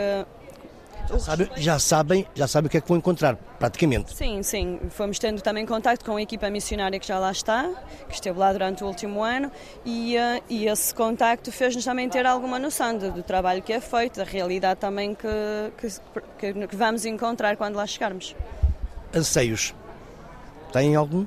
Já, 1.13 1.19
sabe, 1.19 1.51
já, 1.57 1.79
sabem, 1.79 2.27
já 2.35 2.49
sabem 2.49 2.67
o 2.67 2.71
que 2.71 2.79
é 2.79 2.81
que 2.81 2.89
vão 2.89 2.97
encontrar, 2.97 3.37
praticamente. 3.59 4.15
Sim, 4.15 4.43
sim. 4.43 4.81
Fomos 4.91 5.19
tendo 5.19 5.41
também 5.43 5.67
contato 5.67 6.05
com 6.05 6.17
a 6.17 6.23
equipa 6.23 6.49
missionária 6.51 6.99
que 6.99 7.07
já 7.07 7.19
lá 7.19 7.31
está, 7.31 7.71
que 8.09 8.15
esteve 8.15 8.39
lá 8.39 8.53
durante 8.53 8.83
o 8.83 8.87
último 8.87 9.23
ano, 9.23 9.51
e, 9.85 10.17
uh, 10.17 10.43
e 10.49 10.67
esse 10.67 10.95
contacto 10.95 11.53
fez-nos 11.53 11.85
também 11.85 12.09
ter 12.09 12.27
alguma 12.27 12.59
noção 12.59 12.97
do, 12.97 13.11
do, 13.13 13.23
trabalho 13.23 13.63
que 13.63 13.73
é 13.73 13.81
feito, 13.81 14.17
da 14.17 14.25
realidade 14.25 14.81
também 14.81 15.15
que, 15.15 15.29
que, 16.39 16.67
que 16.67 16.77
vamos 16.77 17.05
encontrar 17.05 17.57
quando 17.57 17.77
lá 17.77 17.87
chegarmos. 17.87 18.35
Anseios. 19.15 19.75
Têm 20.73 20.97
algum? 20.97 21.27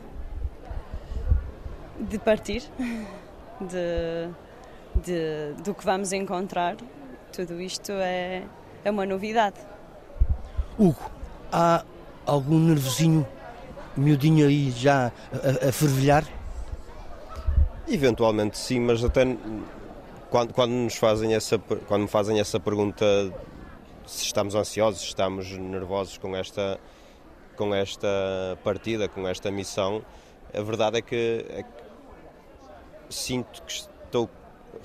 de 1.99 2.19
partir, 2.19 2.63
de, 3.61 4.29
de, 4.95 5.63
do 5.63 5.73
que 5.73 5.83
vamos 5.83 6.13
encontrar. 6.13 6.75
Tudo 7.31 7.59
isto 7.61 7.91
é, 7.91 8.43
é 8.83 8.91
uma 8.91 9.05
novidade. 9.05 9.57
Hugo, 10.78 11.11
há 11.51 11.84
algum 12.26 12.59
nervosinho 12.59 13.26
miudinho 13.95 14.47
aí 14.47 14.71
já 14.71 15.11
a, 15.32 15.69
a 15.69 15.71
fervilhar? 15.71 16.26
Eventualmente 17.88 18.57
sim, 18.57 18.80
mas 18.80 19.03
até 19.03 19.38
quando, 20.30 20.53
quando, 20.53 20.71
nos 20.71 20.95
fazem 20.95 21.34
essa, 21.34 21.57
quando 21.57 22.03
me 22.03 22.07
fazem 22.07 22.39
essa 22.39 22.59
pergunta 22.59 23.05
se 24.05 24.26
estamos 24.26 24.55
ansiosos, 24.55 25.01
se 25.01 25.07
estamos 25.07 25.49
nervosos 25.51 26.17
com 26.17 26.36
esta, 26.36 26.80
com 27.55 27.73
esta 27.73 28.07
partida, 28.63 29.07
com 29.07 29.28
esta 29.28 29.49
missão, 29.51 30.03
a 30.53 30.61
verdade 30.61 30.97
é 30.97 31.01
que, 31.01 31.45
é 31.49 31.63
que 31.63 33.13
sinto 33.13 33.61
que 33.63 33.71
estou 33.71 34.30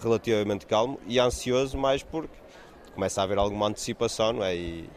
relativamente 0.00 0.66
calmo 0.66 1.00
e 1.06 1.18
ansioso 1.18 1.76
mais 1.76 2.02
porque 2.02 2.34
começa 2.94 3.20
a 3.20 3.24
haver 3.24 3.38
alguma 3.38 3.66
antecipação, 3.68 4.32
não 4.34 4.44
é? 4.44 4.54
E 4.54 4.90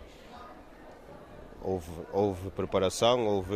houve, 1.64 1.89
houve 2.11 2.49
preparação, 2.51 3.26
houve 3.26 3.55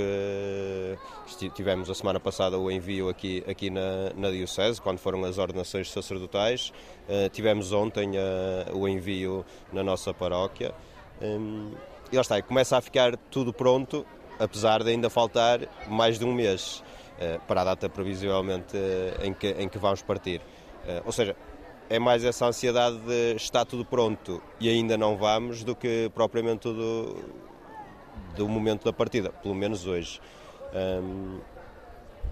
tivemos 1.54 1.90
a 1.90 1.94
semana 1.94 2.20
passada 2.20 2.58
o 2.58 2.72
envio 2.72 3.10
aqui, 3.10 3.44
aqui 3.48 3.70
na, 3.70 4.12
na 4.16 4.32
Diocese, 4.32 4.82
quando 4.82 4.98
foram 4.98 5.24
as 5.26 5.38
ordenações 5.38 5.92
sacerdotais, 5.92 6.72
uh, 7.08 7.30
tivemos 7.30 7.74
ontem 7.74 8.12
uh, 8.12 8.78
o 8.78 8.88
envio 8.88 9.46
na 9.72 9.84
nossa 9.84 10.14
paróquia. 10.14 10.74
Um, 11.22 11.72
e 12.12 12.16
lá 12.16 12.22
está, 12.22 12.42
começa 12.42 12.78
a 12.78 12.82
ficar 12.82 13.18
tudo 13.30 13.52
pronto, 13.52 14.06
apesar 14.40 14.84
de 14.84 14.92
ainda 14.92 15.10
faltar 15.10 15.60
mais 15.88 16.18
de 16.18 16.26
um 16.26 16.34
mês. 16.34 16.84
Eh, 17.20 17.40
para 17.48 17.62
a 17.62 17.64
data 17.64 17.90
previsivelmente 17.90 18.78
em 19.24 19.34
que, 19.34 19.48
em 19.48 19.68
que 19.68 19.80
vamos 19.80 20.04
partir. 20.04 20.40
Ou 21.04 21.12
seja, 21.12 21.36
é 21.90 21.98
mais 21.98 22.24
essa 22.24 22.46
ansiedade 22.46 22.96
de 23.00 23.36
estar 23.36 23.66
tudo 23.66 23.84
pronto 23.84 24.40
e 24.60 24.70
ainda 24.70 24.96
não 24.96 25.18
vamos 25.18 25.64
do 25.64 25.76
que 25.76 26.12
propriamente 26.14 26.72
do, 26.72 27.16
do 28.36 28.48
momento 28.48 28.86
da 28.86 28.94
partida, 28.94 29.30
pelo 29.30 29.56
menos 29.56 29.86
hoje. 29.86 30.22
Um... 30.74 31.40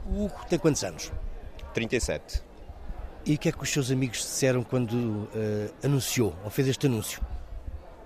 O 0.07 0.25
Hugo 0.25 0.39
tem 0.47 0.59
quantos 0.59 0.83
anos? 0.83 1.11
37. 1.73 2.43
E 3.25 3.35
o 3.35 3.37
que 3.39 3.49
é 3.49 3.51
que 3.51 3.61
os 3.61 3.69
seus 3.69 3.89
amigos 3.89 4.19
disseram 4.19 4.63
quando 4.63 4.93
uh, 4.93 5.29
anunciou, 5.83 6.35
ou 6.43 6.49
fez 6.51 6.67
este 6.67 6.85
anúncio? 6.85 7.21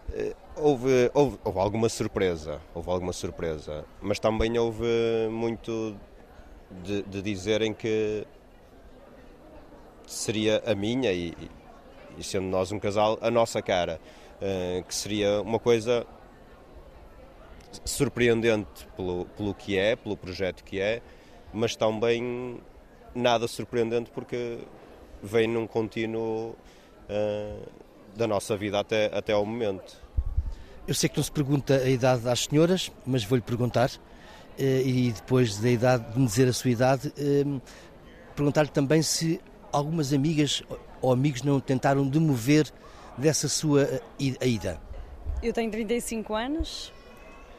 Uh, 0.09 0.34
houve, 0.55 1.11
houve, 1.13 1.38
houve, 1.43 1.59
alguma 1.59 1.89
surpresa, 1.89 2.61
houve 2.73 2.89
alguma 2.89 3.11
surpresa, 3.11 3.84
mas 4.01 4.17
também 4.17 4.57
houve 4.57 4.86
muito 5.30 5.95
de, 6.84 7.01
de 7.03 7.21
dizerem 7.21 7.73
que 7.73 8.25
seria 10.07 10.63
a 10.65 10.73
minha 10.73 11.11
e, 11.11 11.36
e, 12.17 12.23
sendo 12.23 12.47
nós 12.47 12.71
um 12.71 12.80
casal, 12.80 13.17
a 13.21 13.30
nossa 13.30 13.61
cara, 13.61 13.99
uh, 14.41 14.84
que 14.84 14.95
seria 14.95 15.41
uma 15.41 15.59
coisa 15.59 16.07
surpreendente 17.86 18.88
pelo, 18.95 19.26
pelo 19.38 19.53
que 19.53 19.78
é, 19.78 19.95
pelo 19.95 20.15
projeto 20.17 20.63
que 20.63 20.80
é, 20.80 21.01
mas 21.53 21.76
também 21.76 22.59
nada 23.13 23.47
surpreendente 23.47 24.11
porque 24.11 24.59
vem 25.22 25.47
num 25.47 25.67
contínuo 25.67 26.55
uh, 27.09 27.70
da 28.15 28.28
nossa 28.28 28.55
vida 28.55 28.80
até, 28.80 29.05
até 29.13 29.34
ao 29.34 29.45
momento. 29.45 29.97
Eu 30.88 30.93
sei 30.93 31.07
que 31.07 31.17
não 31.17 31.24
se 31.24 31.32
pergunta 31.32 31.76
a 31.76 31.89
idade 31.89 32.28
às 32.28 32.45
senhoras, 32.45 32.91
mas 33.05 33.24
vou-lhe 33.24 33.43
perguntar. 33.43 33.91
Eh, 34.57 34.82
e 34.84 35.11
depois 35.11 35.57
da 35.57 35.70
idade, 35.70 36.11
de 36.11 36.20
me 36.20 36.26
dizer 36.26 36.47
a 36.47 36.53
sua 36.53 36.72
idade, 36.72 37.13
ehm, 37.17 37.59
perguntar-lhe 38.36 38.70
também 38.70 39.01
se 39.01 39.39
algumas 39.72 40.11
amigas 40.11 40.63
ou 41.01 41.13
amigos 41.13 41.43
não 41.43 41.59
tentaram 41.59 42.07
demover 42.07 42.72
dessa 43.17 43.47
sua 43.47 43.84
eh, 43.84 44.01
ida. 44.47 44.82
Eu 45.43 45.53
tenho 45.53 45.72
35 45.72 46.34
anos 46.34 46.91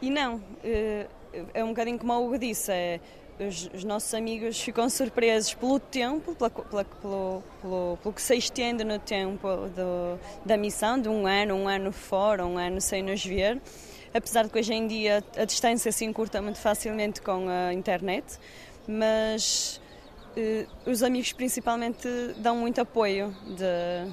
e 0.00 0.10
não, 0.10 0.42
eh, 0.64 1.06
é 1.54 1.64
um 1.64 1.68
bocadinho 1.68 1.98
como 1.98 2.12
o 2.12 2.26
Hugo 2.26 2.38
disse, 2.38 2.72
é, 2.72 3.00
os, 3.38 3.70
os, 3.74 3.84
nossos 3.84 4.12
amigos 4.12 4.60
ficam 4.60 4.88
surpresos 4.90 5.54
pelo 5.54 5.78
tempo, 5.78 6.34
pela, 6.34 6.50
pela, 6.50 6.84
pelo, 6.84 7.42
pelo, 7.60 7.98
pelo, 8.02 8.14
que 8.14 8.20
se 8.20 8.36
estende 8.36 8.84
no 8.84 8.98
tempo 8.98 9.48
do, 9.68 10.18
da 10.44 10.56
missão, 10.56 11.00
de 11.00 11.08
um 11.08 11.26
ano, 11.26 11.54
um 11.54 11.68
ano 11.68 11.92
fora, 11.92 12.44
um 12.44 12.58
ano 12.58 12.80
sem 12.80 13.02
nos 13.02 13.24
ver 13.24 13.60
apesar 14.12 14.44
de 14.44 14.50
que 14.50 14.58
hoje 14.58 14.74
em 14.74 14.86
dia 14.86 15.24
a 15.36 15.44
distância 15.44 15.90
se 15.92 16.04
encurta 16.04 16.42
muito 16.42 16.58
facilmente 16.58 17.22
com 17.22 17.48
a 17.48 17.72
internet, 17.72 18.38
mas 18.86 19.80
eh, 20.36 20.66
os 20.86 21.02
amigos 21.02 21.32
principalmente 21.32 22.08
dão 22.38 22.56
muito 22.56 22.80
apoio 22.80 23.34
de, 23.46 24.12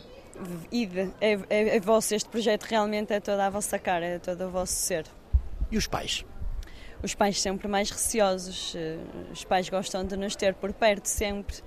é, 1.20 1.34
é, 1.50 1.78
é 1.78 1.80
vosso, 1.80 2.14
este 2.14 2.30
projeto 2.30 2.64
realmente 2.64 3.12
é 3.14 3.20
toda 3.20 3.46
a 3.46 3.50
vossa 3.50 3.80
cara, 3.80 4.06
é 4.06 4.20
todo 4.20 4.46
o 4.46 4.50
vosso 4.50 4.74
ser. 4.74 5.06
E 5.72 5.78
os 5.78 5.88
pais? 5.88 6.26
Os 7.04 7.14
pais 7.14 7.40
sempre 7.40 7.68
mais 7.68 7.92
receosos, 7.92 8.74
eh, 8.76 8.98
os 9.32 9.44
pais 9.44 9.70
gostam 9.70 10.04
de 10.04 10.18
nos 10.18 10.36
ter 10.36 10.56
por 10.56 10.74
perto 10.74 11.06
sempre 11.06 11.58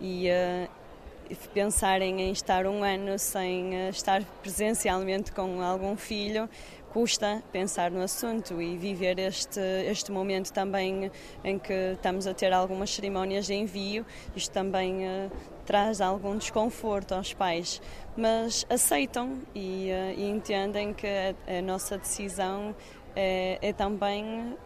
e 0.00 0.28
uh, 0.30 1.36
pensarem 1.52 2.22
em 2.22 2.32
estar 2.32 2.66
um 2.66 2.82
ano 2.82 3.18
sem 3.18 3.74
uh, 3.74 3.90
estar 3.90 4.24
presencialmente 4.42 5.30
com 5.32 5.60
algum 5.60 5.94
filho 5.94 6.48
custa 6.88 7.42
pensar 7.52 7.90
no 7.90 8.00
assunto 8.00 8.62
e 8.62 8.78
viver 8.78 9.18
este, 9.18 9.60
este 9.60 10.10
momento 10.10 10.52
também 10.52 11.10
em 11.44 11.58
que 11.58 11.92
estamos 11.92 12.26
a 12.26 12.32
ter 12.32 12.50
algumas 12.52 12.90
cerimónias 12.90 13.46
de 13.46 13.54
envio, 13.54 14.06
isto 14.34 14.50
também 14.52 15.06
uh, 15.06 15.30
traz 15.66 16.00
algum 16.00 16.36
desconforto 16.38 17.12
aos 17.12 17.34
pais, 17.34 17.82
mas 18.16 18.64
aceitam 18.70 19.42
e, 19.54 19.90
e 20.16 20.24
entendem 20.28 20.94
que 20.94 21.06
a, 21.06 21.58
a, 21.58 21.62
nossa 21.62 21.98
decisão 21.98 22.74
é, 23.20 23.58
é 23.60 23.72
também 23.72 24.52
uh, 24.52 24.56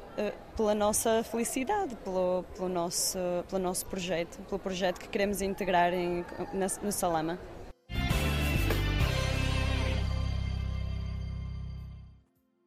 pela 0.55 0.75
nossa 0.75 1.25
felicidade, 1.25 1.97
pelo, 2.05 2.45
pelo, 2.55 2.69
nosso, 2.69 3.19
pelo 3.49 3.63
nosso 3.63 3.87
projeto, 3.87 4.39
pelo 4.43 4.59
projeto 4.59 5.01
que 5.01 5.09
queremos 5.09 5.41
integrar 5.41 5.95
em, 5.95 6.23
na, 6.53 6.67
no 6.83 6.93
Salama. 6.93 7.39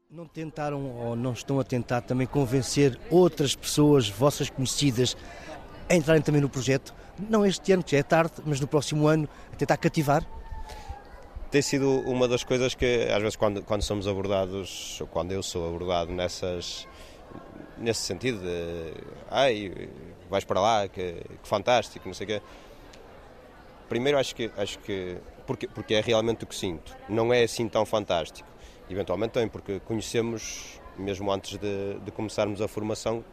Não 0.10 0.26
tentaram 0.26 0.90
ou 0.98 1.16
não 1.16 1.34
estão 1.34 1.60
a 1.60 1.64
tentar 1.64 2.02
também 2.02 2.26
convencer 2.26 2.98
outras 3.12 3.54
pessoas, 3.54 4.10
vossas 4.10 4.50
conhecidas, 4.50 5.16
a 5.88 5.94
entrarem 5.94 6.24
também 6.24 6.42
no 6.42 6.50
projeto? 6.50 6.96
Não 7.30 7.46
este 7.46 7.72
ano, 7.74 7.84
que 7.84 7.92
já 7.92 8.00
é 8.00 8.04
tarde, 8.04 8.34
mas 8.44 8.60
no 8.60 8.66
próximo 8.66 9.08
ano, 9.08 9.30
a 9.54 9.56
tentar 9.56 9.78
cativar? 9.78 10.26
Tem 11.56 11.62
sido 11.62 12.02
uma 12.02 12.28
das 12.28 12.44
coisas 12.44 12.76
que, 12.76 13.08
às 13.10 13.22
vezes, 13.22 13.38
quando, 13.38 13.64
quando 13.64 13.82
somos 13.82 14.10
abordados, 14.10 15.00
ou 15.00 15.08
quando 15.08 15.32
eu 15.32 15.42
sou 15.42 15.66
abordado 15.66 16.12
nessas, 16.12 16.86
nesse 17.78 18.02
sentido 18.02 18.40
de 18.40 18.94
ai, 19.32 19.72
vais 20.30 20.44
para 20.44 20.60
lá, 20.60 20.86
que, 20.90 21.14
que 21.14 21.48
fantástico, 21.48 22.06
não 22.10 22.14
sei 22.14 22.26
o 22.26 22.28
quê. 22.28 22.42
Primeiro 23.88 24.18
acho 24.18 24.36
que, 24.36 24.52
acho 24.58 24.78
que 24.80 25.16
porque, 25.48 25.66
porque 25.70 25.94
é 25.94 26.02
realmente 26.02 26.44
o 26.44 26.48
que 26.48 26.56
sinto. 26.56 26.94
Não 27.08 27.34
é 27.34 27.44
assim 27.44 27.70
tão 27.70 27.86
fantástico 27.86 28.50
eventualmente 28.90 29.32
também 29.32 29.48
porque 29.48 29.80
conhecemos, 29.80 30.82
mesmo 30.98 31.32
antes 31.32 31.58
de, 31.58 32.00
de 32.04 32.12
começarmos 32.12 32.62
a 32.62 32.68
formação, 32.68 33.24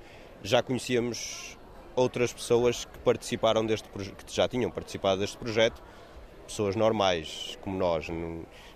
já 0.44 0.62
conhecíamos 0.62 1.58
outras 1.96 2.32
pessoas 2.32 2.84
que 2.84 3.00
participaram 3.00 3.66
deste 3.66 3.88
que 3.88 4.32
já 4.32 4.46
tinham 4.46 4.70
participado 4.70 5.20
deste 5.20 5.36
projeto, 5.36 5.82
pessoas 6.53 6.76
normais 6.76 7.59
como 7.62 7.78
nós, 7.78 8.07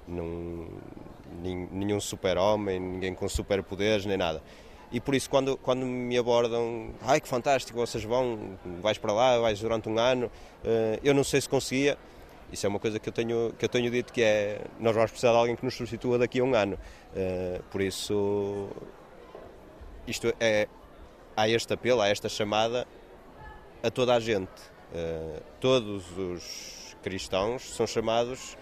nenhum 0.08 2.00
super-homem, 2.00 2.80
ninguém 2.80 3.14
com 3.14 3.28
superpoderes 3.28 4.06
nem 4.06 4.16
nada. 4.16 4.42
E 4.90 5.00
por 5.00 5.14
isso, 5.14 5.28
quando, 5.28 5.56
quando 5.58 5.84
me 5.84 6.16
abordam, 6.16 6.90
ai 7.02 7.20
que 7.20 7.28
fantástico, 7.28 7.78
vocês 7.78 8.02
vão, 8.04 8.58
vais 8.80 8.96
para 8.96 9.12
lá, 9.12 9.38
vais 9.38 9.60
durante 9.60 9.88
um 9.88 9.98
ano, 9.98 10.30
eh, 10.64 11.00
eu 11.02 11.12
não 11.12 11.24
sei 11.24 11.40
se 11.40 11.48
conseguia. 11.48 11.98
Isso 12.52 12.64
é 12.64 12.68
uma 12.68 12.78
coisa 12.78 13.00
que 13.00 13.08
eu 13.08 13.12
tenho, 13.12 13.52
que 13.58 13.64
eu 13.64 13.68
tenho 13.68 13.90
dito 13.90 14.12
que 14.12 14.22
é, 14.22 14.60
nós 14.78 14.94
vamos 14.94 15.10
precisar 15.10 15.32
de 15.32 15.38
alguém 15.38 15.56
que 15.56 15.64
nos 15.64 15.74
substitua 15.74 16.18
daqui 16.18 16.38
a 16.38 16.44
um 16.44 16.54
ano. 16.54 16.78
Eh, 17.14 17.60
por 17.70 17.80
isso, 17.80 18.68
isto 20.06 20.32
é, 20.38 20.68
há 21.36 21.48
este 21.48 21.74
apelo, 21.74 22.00
há 22.00 22.08
esta 22.08 22.28
chamada 22.28 22.86
a 23.82 23.90
toda 23.90 24.14
a 24.14 24.20
gente. 24.20 24.76
Uh, 24.92 25.42
todos 25.60 26.16
os 26.16 26.75
cristãos 27.06 27.62
são 27.62 27.86
chamados 27.86 28.58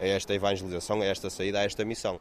a 0.00 0.04
esta 0.04 0.34
evangelização, 0.34 1.00
a 1.02 1.04
esta 1.04 1.30
saída, 1.30 1.60
a 1.60 1.62
esta 1.62 1.84
missão. 1.84 2.20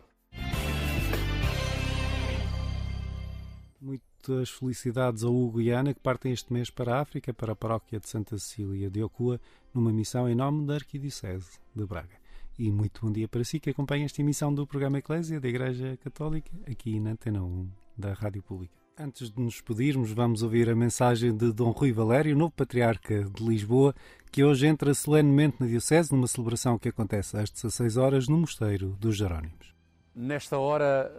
Muitas 3.82 4.52
felicidades 4.52 5.24
ao 5.24 5.34
Hugo 5.34 5.60
e 5.60 5.72
Ana 5.72 5.96
que 5.96 6.00
partem 6.00 6.32
este 6.32 6.54
mês 6.54 6.70
para 6.70 6.96
a 6.96 7.02
África, 7.02 7.34
para 7.34 7.54
a 7.54 7.56
paróquia 7.56 8.00
de 8.00 8.08
Santa 8.08 8.38
Cecília 8.38 8.92
de 8.92 9.02
Ocua, 9.02 9.42
numa 9.74 9.92
missão 9.92 10.30
em 10.30 10.36
nome 10.36 10.68
da 10.68 10.76
Arquidiocese 10.76 11.58
de 11.76 11.84
Braga. 11.84 12.16
E 12.60 12.72
muito 12.72 13.02
bom 13.02 13.12
dia 13.12 13.28
para 13.28 13.44
si 13.44 13.60
que 13.60 13.72
acompanha 13.72 14.06
esta 14.06 14.22
emissão 14.22 14.54
do 14.54 14.68
programa 14.68 15.00
Eclésia 15.00 15.40
da 15.40 15.48
Igreja 15.50 15.98
Católica, 15.98 16.52
aqui 16.70 17.00
na 17.00 17.14
Antena 17.14 17.44
1 17.44 17.68
da 17.98 18.14
Rádio 18.14 18.44
Pública. 18.44 18.86
Antes 18.98 19.30
de 19.30 19.42
nos 19.42 19.56
despedirmos, 19.56 20.14
vamos 20.14 20.42
ouvir 20.42 20.70
a 20.70 20.76
mensagem 20.76 21.36
de 21.36 21.52
Dom 21.52 21.72
Rui 21.72 21.92
Valério, 21.92 22.34
novo 22.34 22.54
patriarca 22.54 23.26
de 23.26 23.44
Lisboa, 23.44 23.94
que 24.36 24.44
hoje 24.44 24.68
entra 24.68 24.94
solenemente 24.94 25.56
na 25.62 25.66
Diocese 25.66 26.12
numa 26.12 26.28
celebração 26.28 26.78
que 26.78 26.90
acontece 26.90 27.38
às 27.38 27.50
16 27.50 27.96
horas 27.96 28.28
no 28.28 28.38
Mosteiro 28.38 28.90
dos 29.00 29.16
Jerónimos. 29.16 29.74
Nesta 30.14 30.58
hora 30.58 31.10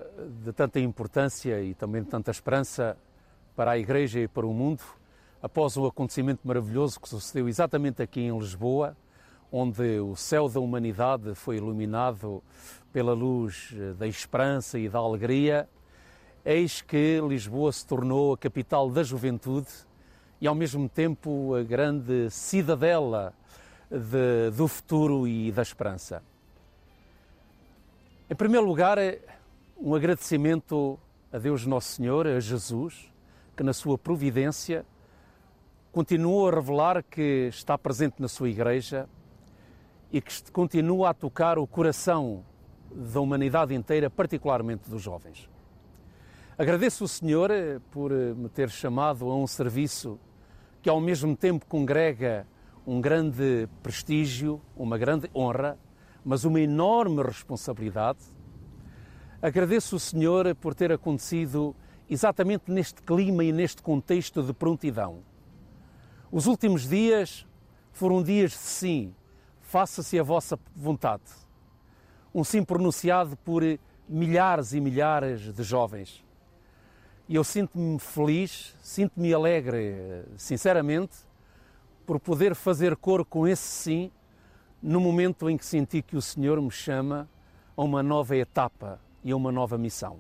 de 0.45 0.53
tanta 0.53 0.79
importância 0.81 1.63
e 1.63 1.73
também 1.73 2.03
de 2.03 2.11
tanta 2.11 2.31
esperança 2.31 2.95
para 3.57 3.71
a 3.71 3.79
Igreja 3.79 4.21
e 4.21 4.29
para 4.29 4.47
o 4.47 4.53
mundo, 4.53 4.83
após 5.43 5.79
um 5.79 5.87
acontecimento 5.87 6.41
maravilhoso 6.45 7.01
que 7.01 7.09
sucedeu 7.09 7.49
exatamente 7.49 8.03
aqui 8.03 8.21
em 8.21 8.39
Lisboa, 8.39 8.95
onde 9.51 9.99
o 9.99 10.15
céu 10.15 10.47
da 10.47 10.61
humanidade 10.61 11.35
foi 11.35 11.57
iluminado 11.57 12.43
pela 12.93 13.15
luz 13.15 13.75
da 13.97 14.07
esperança 14.07 14.79
e 14.79 14.91
da 14.91 14.99
alegria, 14.99 15.67
eis 16.45 16.83
que 16.83 17.19
Lisboa 17.27 17.73
se 17.73 17.87
tornou 17.87 18.35
a 18.35 18.37
capital 18.37 18.91
da 18.91 19.03
juventude 19.03 19.69
e, 20.41 20.47
ao 20.47 20.55
mesmo 20.55 20.89
tempo, 20.89 21.55
a 21.55 21.63
grande 21.63 22.31
cidadela 22.31 23.33
de, 23.91 24.51
do 24.57 24.69
futuro 24.69 25.27
e 25.27 25.51
da 25.53 25.63
esperança. 25.63 26.23
Em 28.29 28.35
primeiro 28.35 28.67
lugar, 28.67 28.99
um 29.79 29.95
agradecimento 29.95 30.99
a 31.33 31.39
Deus 31.39 31.65
Nosso 31.67 31.89
Senhor, 31.95 32.27
a 32.27 32.41
Jesus, 32.41 33.11
que 33.57 33.63
na 33.63 33.73
sua 33.73 33.97
providência 33.97 34.85
continua 35.93 36.51
a 36.51 36.55
revelar 36.55 37.03
que 37.03 37.49
está 37.49 37.79
presente 37.79 38.21
na 38.21 38.29
sua 38.29 38.51
Igreja 38.51 39.09
e 40.13 40.21
que 40.21 40.51
continua 40.51 41.11
a 41.11 41.15
tocar 41.15 41.59
o 41.59 41.67
coração 41.67 42.45
da 42.91 43.21
humanidade 43.21 43.75
inteira, 43.75 44.11
particularmente 44.11 44.89
dos 44.91 45.03
jovens. 45.03 45.49
Agradeço 46.59 47.05
o 47.05 47.09
Senhor 47.09 47.51
eh, 47.51 47.79
por 47.91 48.11
eh, 48.11 48.33
me 48.33 48.49
ter 48.49 48.71
chamado 48.71 49.31
a 49.31 49.37
um 49.37 49.47
serviço 49.47 50.19
que 50.81 50.89
ao 50.89 50.99
mesmo 50.99 51.37
tempo 51.37 51.67
congrega 51.67 52.47
um 52.87 52.99
grande 52.99 53.69
prestígio, 53.83 54.63
uma 54.75 54.97
grande 54.97 55.31
honra, 55.35 55.79
mas 56.25 56.47
uma 56.47 56.59
enorme 56.59 57.23
responsabilidade. 57.23 58.21
Agradeço 59.43 59.97
o 59.97 60.01
Senhor 60.01 60.55
por 60.55 60.75
ter 60.75 60.91
acontecido 60.91 61.77
exatamente 62.09 62.71
neste 62.71 63.03
clima 63.03 63.45
e 63.45 63.53
neste 63.53 63.83
contexto 63.83 64.43
de 64.43 64.55
prontidão. 64.55 65.19
Os 66.33 66.47
últimos 66.47 66.89
dias 66.89 67.47
foram 67.93 68.23
dias 68.23 68.53
de 68.53 68.57
sim, 68.57 69.15
faça-se 69.61 70.19
a 70.19 70.23
vossa 70.23 70.59
vontade. 70.75 71.31
Um 72.35 72.43
sim 72.43 72.65
pronunciado 72.65 73.37
por 73.37 73.63
milhares 74.09 74.73
e 74.73 74.81
milhares 74.81 75.53
de 75.53 75.63
jovens 75.63 76.25
e 77.29 77.35
eu 77.35 77.43
sinto-me 77.43 77.99
feliz, 77.99 78.75
sinto-me 78.81 79.35
alegre, 79.35 80.25
sinceramente, 80.37 81.17
por 82.07 82.21
poder 82.21 82.55
fazer 82.55 82.95
cor 82.97 83.25
com 83.25 83.49
esse 83.49 83.63
sim 83.63 84.13
no 84.81 85.01
momento 85.01 85.51
em 85.51 85.57
que 85.57 85.67
senti 85.67 86.03
que 86.03 86.17
o 86.17 86.23
Senhor 86.23 86.61
me 86.63 86.71
chama 86.71 87.29
a 87.77 87.83
uma 87.83 88.01
nova 88.03 88.37
etapa 88.37 89.01
e 89.25 89.33
a 89.33 89.37
uma 89.37 89.51
nova 89.51 89.77
missão. 89.77 90.19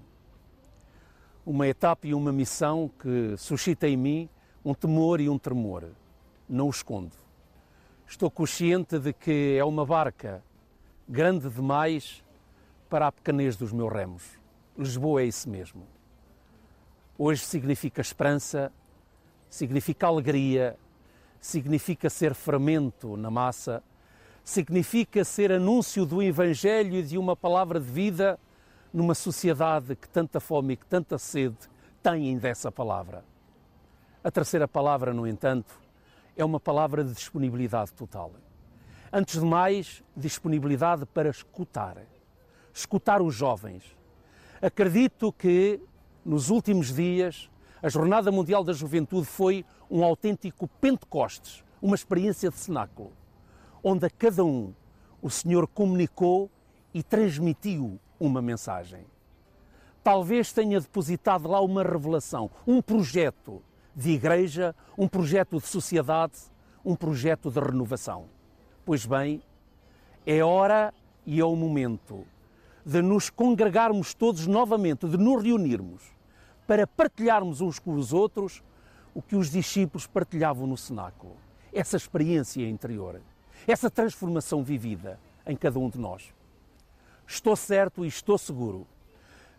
Uma 1.44 1.68
etapa 1.68 2.08
e 2.08 2.12
uma 2.14 2.32
missão 2.32 2.90
que 2.98 3.36
suscita 3.36 3.86
em 3.86 3.96
mim 3.96 4.28
um 4.64 4.74
temor 4.74 5.20
e 5.20 5.28
um 5.28 5.38
tremor. 5.38 5.84
Não 6.48 6.66
o 6.66 6.70
escondo. 6.70 7.12
Estou 8.04 8.28
consciente 8.28 8.98
de 8.98 9.12
que 9.12 9.56
é 9.56 9.64
uma 9.64 9.86
barca 9.86 10.42
grande 11.08 11.48
demais 11.48 12.24
para 12.90 13.06
a 13.06 13.12
pequenez 13.12 13.56
dos 13.56 13.72
meus 13.72 13.92
remos. 13.92 14.24
Lisboa 14.76 15.22
é 15.22 15.26
isso 15.26 15.48
mesmo. 15.48 15.95
Hoje 17.18 17.40
significa 17.46 18.02
esperança, 18.02 18.70
significa 19.48 20.06
alegria, 20.06 20.76
significa 21.40 22.10
ser 22.10 22.34
fermento 22.34 23.16
na 23.16 23.30
massa, 23.30 23.82
significa 24.44 25.24
ser 25.24 25.50
anúncio 25.50 26.04
do 26.04 26.22
Evangelho 26.22 26.96
e 26.96 27.02
de 27.02 27.16
uma 27.16 27.34
palavra 27.34 27.80
de 27.80 27.90
vida 27.90 28.38
numa 28.92 29.14
sociedade 29.14 29.96
que 29.96 30.06
tanta 30.06 30.40
fome 30.40 30.74
e 30.74 30.76
que 30.76 30.84
tanta 30.84 31.16
sede 31.16 31.56
têm 32.02 32.36
dessa 32.36 32.70
palavra. 32.70 33.24
A 34.22 34.30
terceira 34.30 34.68
palavra, 34.68 35.14
no 35.14 35.26
entanto, 35.26 35.72
é 36.36 36.44
uma 36.44 36.60
palavra 36.60 37.02
de 37.02 37.14
disponibilidade 37.14 37.92
total. 37.94 38.32
Antes 39.10 39.40
de 39.40 39.46
mais, 39.46 40.04
disponibilidade 40.14 41.06
para 41.06 41.30
escutar. 41.30 41.96
Escutar 42.74 43.22
os 43.22 43.34
jovens. 43.34 43.84
Acredito 44.60 45.32
que 45.32 45.80
nos 46.26 46.50
últimos 46.50 46.92
dias, 46.92 47.48
a 47.80 47.88
Jornada 47.88 48.32
Mundial 48.32 48.64
da 48.64 48.72
Juventude 48.72 49.24
foi 49.24 49.64
um 49.88 50.02
autêntico 50.02 50.66
Pentecostes, 50.80 51.62
uma 51.80 51.94
experiência 51.94 52.50
de 52.50 52.56
cenáculo, 52.56 53.12
onde 53.82 54.06
a 54.06 54.10
cada 54.10 54.44
um 54.44 54.74
o 55.22 55.30
Senhor 55.30 55.68
comunicou 55.68 56.50
e 56.92 57.00
transmitiu 57.00 58.00
uma 58.18 58.42
mensagem. 58.42 59.04
Talvez 60.02 60.52
tenha 60.52 60.80
depositado 60.80 61.48
lá 61.48 61.60
uma 61.60 61.84
revelação, 61.84 62.50
um 62.66 62.82
projeto 62.82 63.62
de 63.94 64.10
igreja, 64.10 64.74
um 64.98 65.06
projeto 65.06 65.60
de 65.60 65.66
sociedade, 65.66 66.38
um 66.84 66.96
projeto 66.96 67.52
de 67.52 67.60
renovação. 67.60 68.24
Pois 68.84 69.06
bem, 69.06 69.40
é 70.26 70.42
hora 70.42 70.92
e 71.24 71.38
é 71.38 71.44
o 71.44 71.54
momento 71.54 72.26
de 72.84 73.00
nos 73.00 73.30
congregarmos 73.30 74.12
todos 74.12 74.48
novamente, 74.48 75.06
de 75.06 75.16
nos 75.16 75.40
reunirmos 75.40 76.15
para 76.66 76.86
partilharmos 76.86 77.60
uns 77.60 77.78
com 77.78 77.94
os 77.94 78.12
outros 78.12 78.62
o 79.14 79.22
que 79.22 79.36
os 79.36 79.50
discípulos 79.50 80.06
partilhavam 80.06 80.66
no 80.66 80.76
cenáculo. 80.76 81.36
Essa 81.72 81.96
experiência 81.96 82.68
interior, 82.68 83.20
essa 83.66 83.90
transformação 83.90 84.62
vivida 84.62 85.18
em 85.46 85.56
cada 85.56 85.78
um 85.78 85.88
de 85.88 85.98
nós. 85.98 86.34
Estou 87.26 87.56
certo 87.56 88.04
e 88.04 88.08
estou 88.08 88.36
seguro 88.36 88.86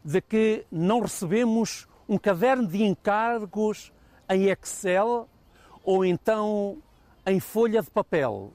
de 0.04 0.22
que 0.22 0.66
não 0.72 1.02
recebemos 1.02 1.88
um 2.08 2.18
caderno 2.18 2.68
de 2.68 2.84
encargos 2.84 3.92
em 4.30 4.46
Excel 4.46 5.28
ou 5.84 6.06
então 6.06 6.78
em 7.26 7.40
folha 7.40 7.82
de 7.82 7.90
papel, 7.90 8.54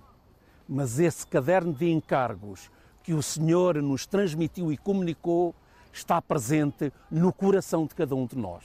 mas 0.69 0.99
esse 0.99 1.27
caderno 1.27 1.73
de 1.73 1.91
encargos 1.91 2.71
que 3.03 3.13
o 3.13 3.23
Senhor 3.23 3.83
nos 3.83 4.07
transmitiu 4.07 4.73
e 4.73 4.79
comunicou 4.79 5.55
está 5.93 6.21
presente 6.21 6.93
no 7.11 7.33
coração 7.33 7.87
de 7.87 7.95
cada 7.95 8.15
um 8.15 8.27
de 8.27 8.37
nós. 8.37 8.65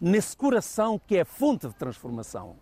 Nesse 0.00 0.36
coração 0.36 1.00
que 1.06 1.16
é 1.16 1.24
fonte 1.24 1.66
de 1.66 1.74
transformação. 1.74 2.56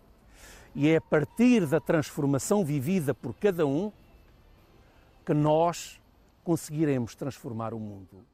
E 0.75 0.87
é 0.87 0.97
a 0.97 1.01
partir 1.01 1.65
da 1.65 1.79
transformação 1.79 2.63
vivida 2.63 3.13
por 3.13 3.33
cada 3.33 3.65
um 3.65 3.91
que 5.25 5.33
nós 5.33 5.99
conseguiremos 6.43 7.15
transformar 7.15 7.73
o 7.73 7.79
mundo. 7.79 8.25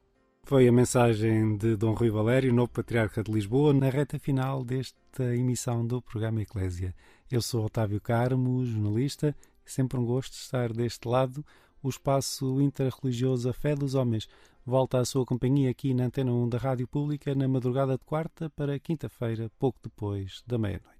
Foi 0.44 0.68
a 0.68 0.72
mensagem 0.72 1.56
de 1.56 1.74
Dom 1.74 1.92
Rui 1.92 2.08
Valério, 2.08 2.54
novo 2.54 2.70
Patriarca 2.70 3.20
de 3.20 3.32
Lisboa, 3.32 3.74
na 3.74 3.90
reta 3.90 4.16
final 4.16 4.62
desta 4.62 5.34
emissão 5.34 5.84
do 5.84 6.00
programa 6.00 6.40
Eclésia. 6.40 6.94
Eu 7.28 7.42
sou 7.42 7.64
Otávio 7.64 8.00
Carmo, 8.00 8.64
jornalista, 8.64 9.34
sempre 9.64 9.98
um 9.98 10.04
gosto 10.04 10.34
estar 10.34 10.72
deste 10.72 11.08
lado, 11.08 11.44
o 11.82 11.88
espaço 11.88 12.60
interreligioso 12.60 13.50
A 13.50 13.52
Fé 13.52 13.74
dos 13.74 13.96
Homens, 13.96 14.28
volta 14.66 14.98
à 14.98 15.04
sua 15.04 15.24
companhia 15.24 15.70
aqui 15.70 15.94
na 15.94 16.06
Antena 16.06 16.32
1 16.32 16.48
da 16.48 16.58
Rádio 16.58 16.88
Pública 16.88 17.36
na 17.36 17.46
madrugada 17.46 17.96
de 17.96 18.04
quarta 18.04 18.50
para 18.50 18.78
quinta-feira, 18.80 19.48
pouco 19.60 19.78
depois 19.80 20.42
da 20.44 20.58
meia-noite. 20.58 20.96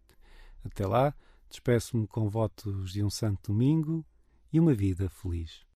Até 0.64 0.87
lá, 0.87 1.12
despeço-me 1.51 2.07
com 2.07 2.29
votos 2.29 2.93
de 2.93 3.03
um 3.03 3.11
santo 3.11 3.53
domingo 3.53 4.07
e 4.53 4.61
uma 4.61 4.73
vida 4.73 5.09
feliz. 5.09 5.67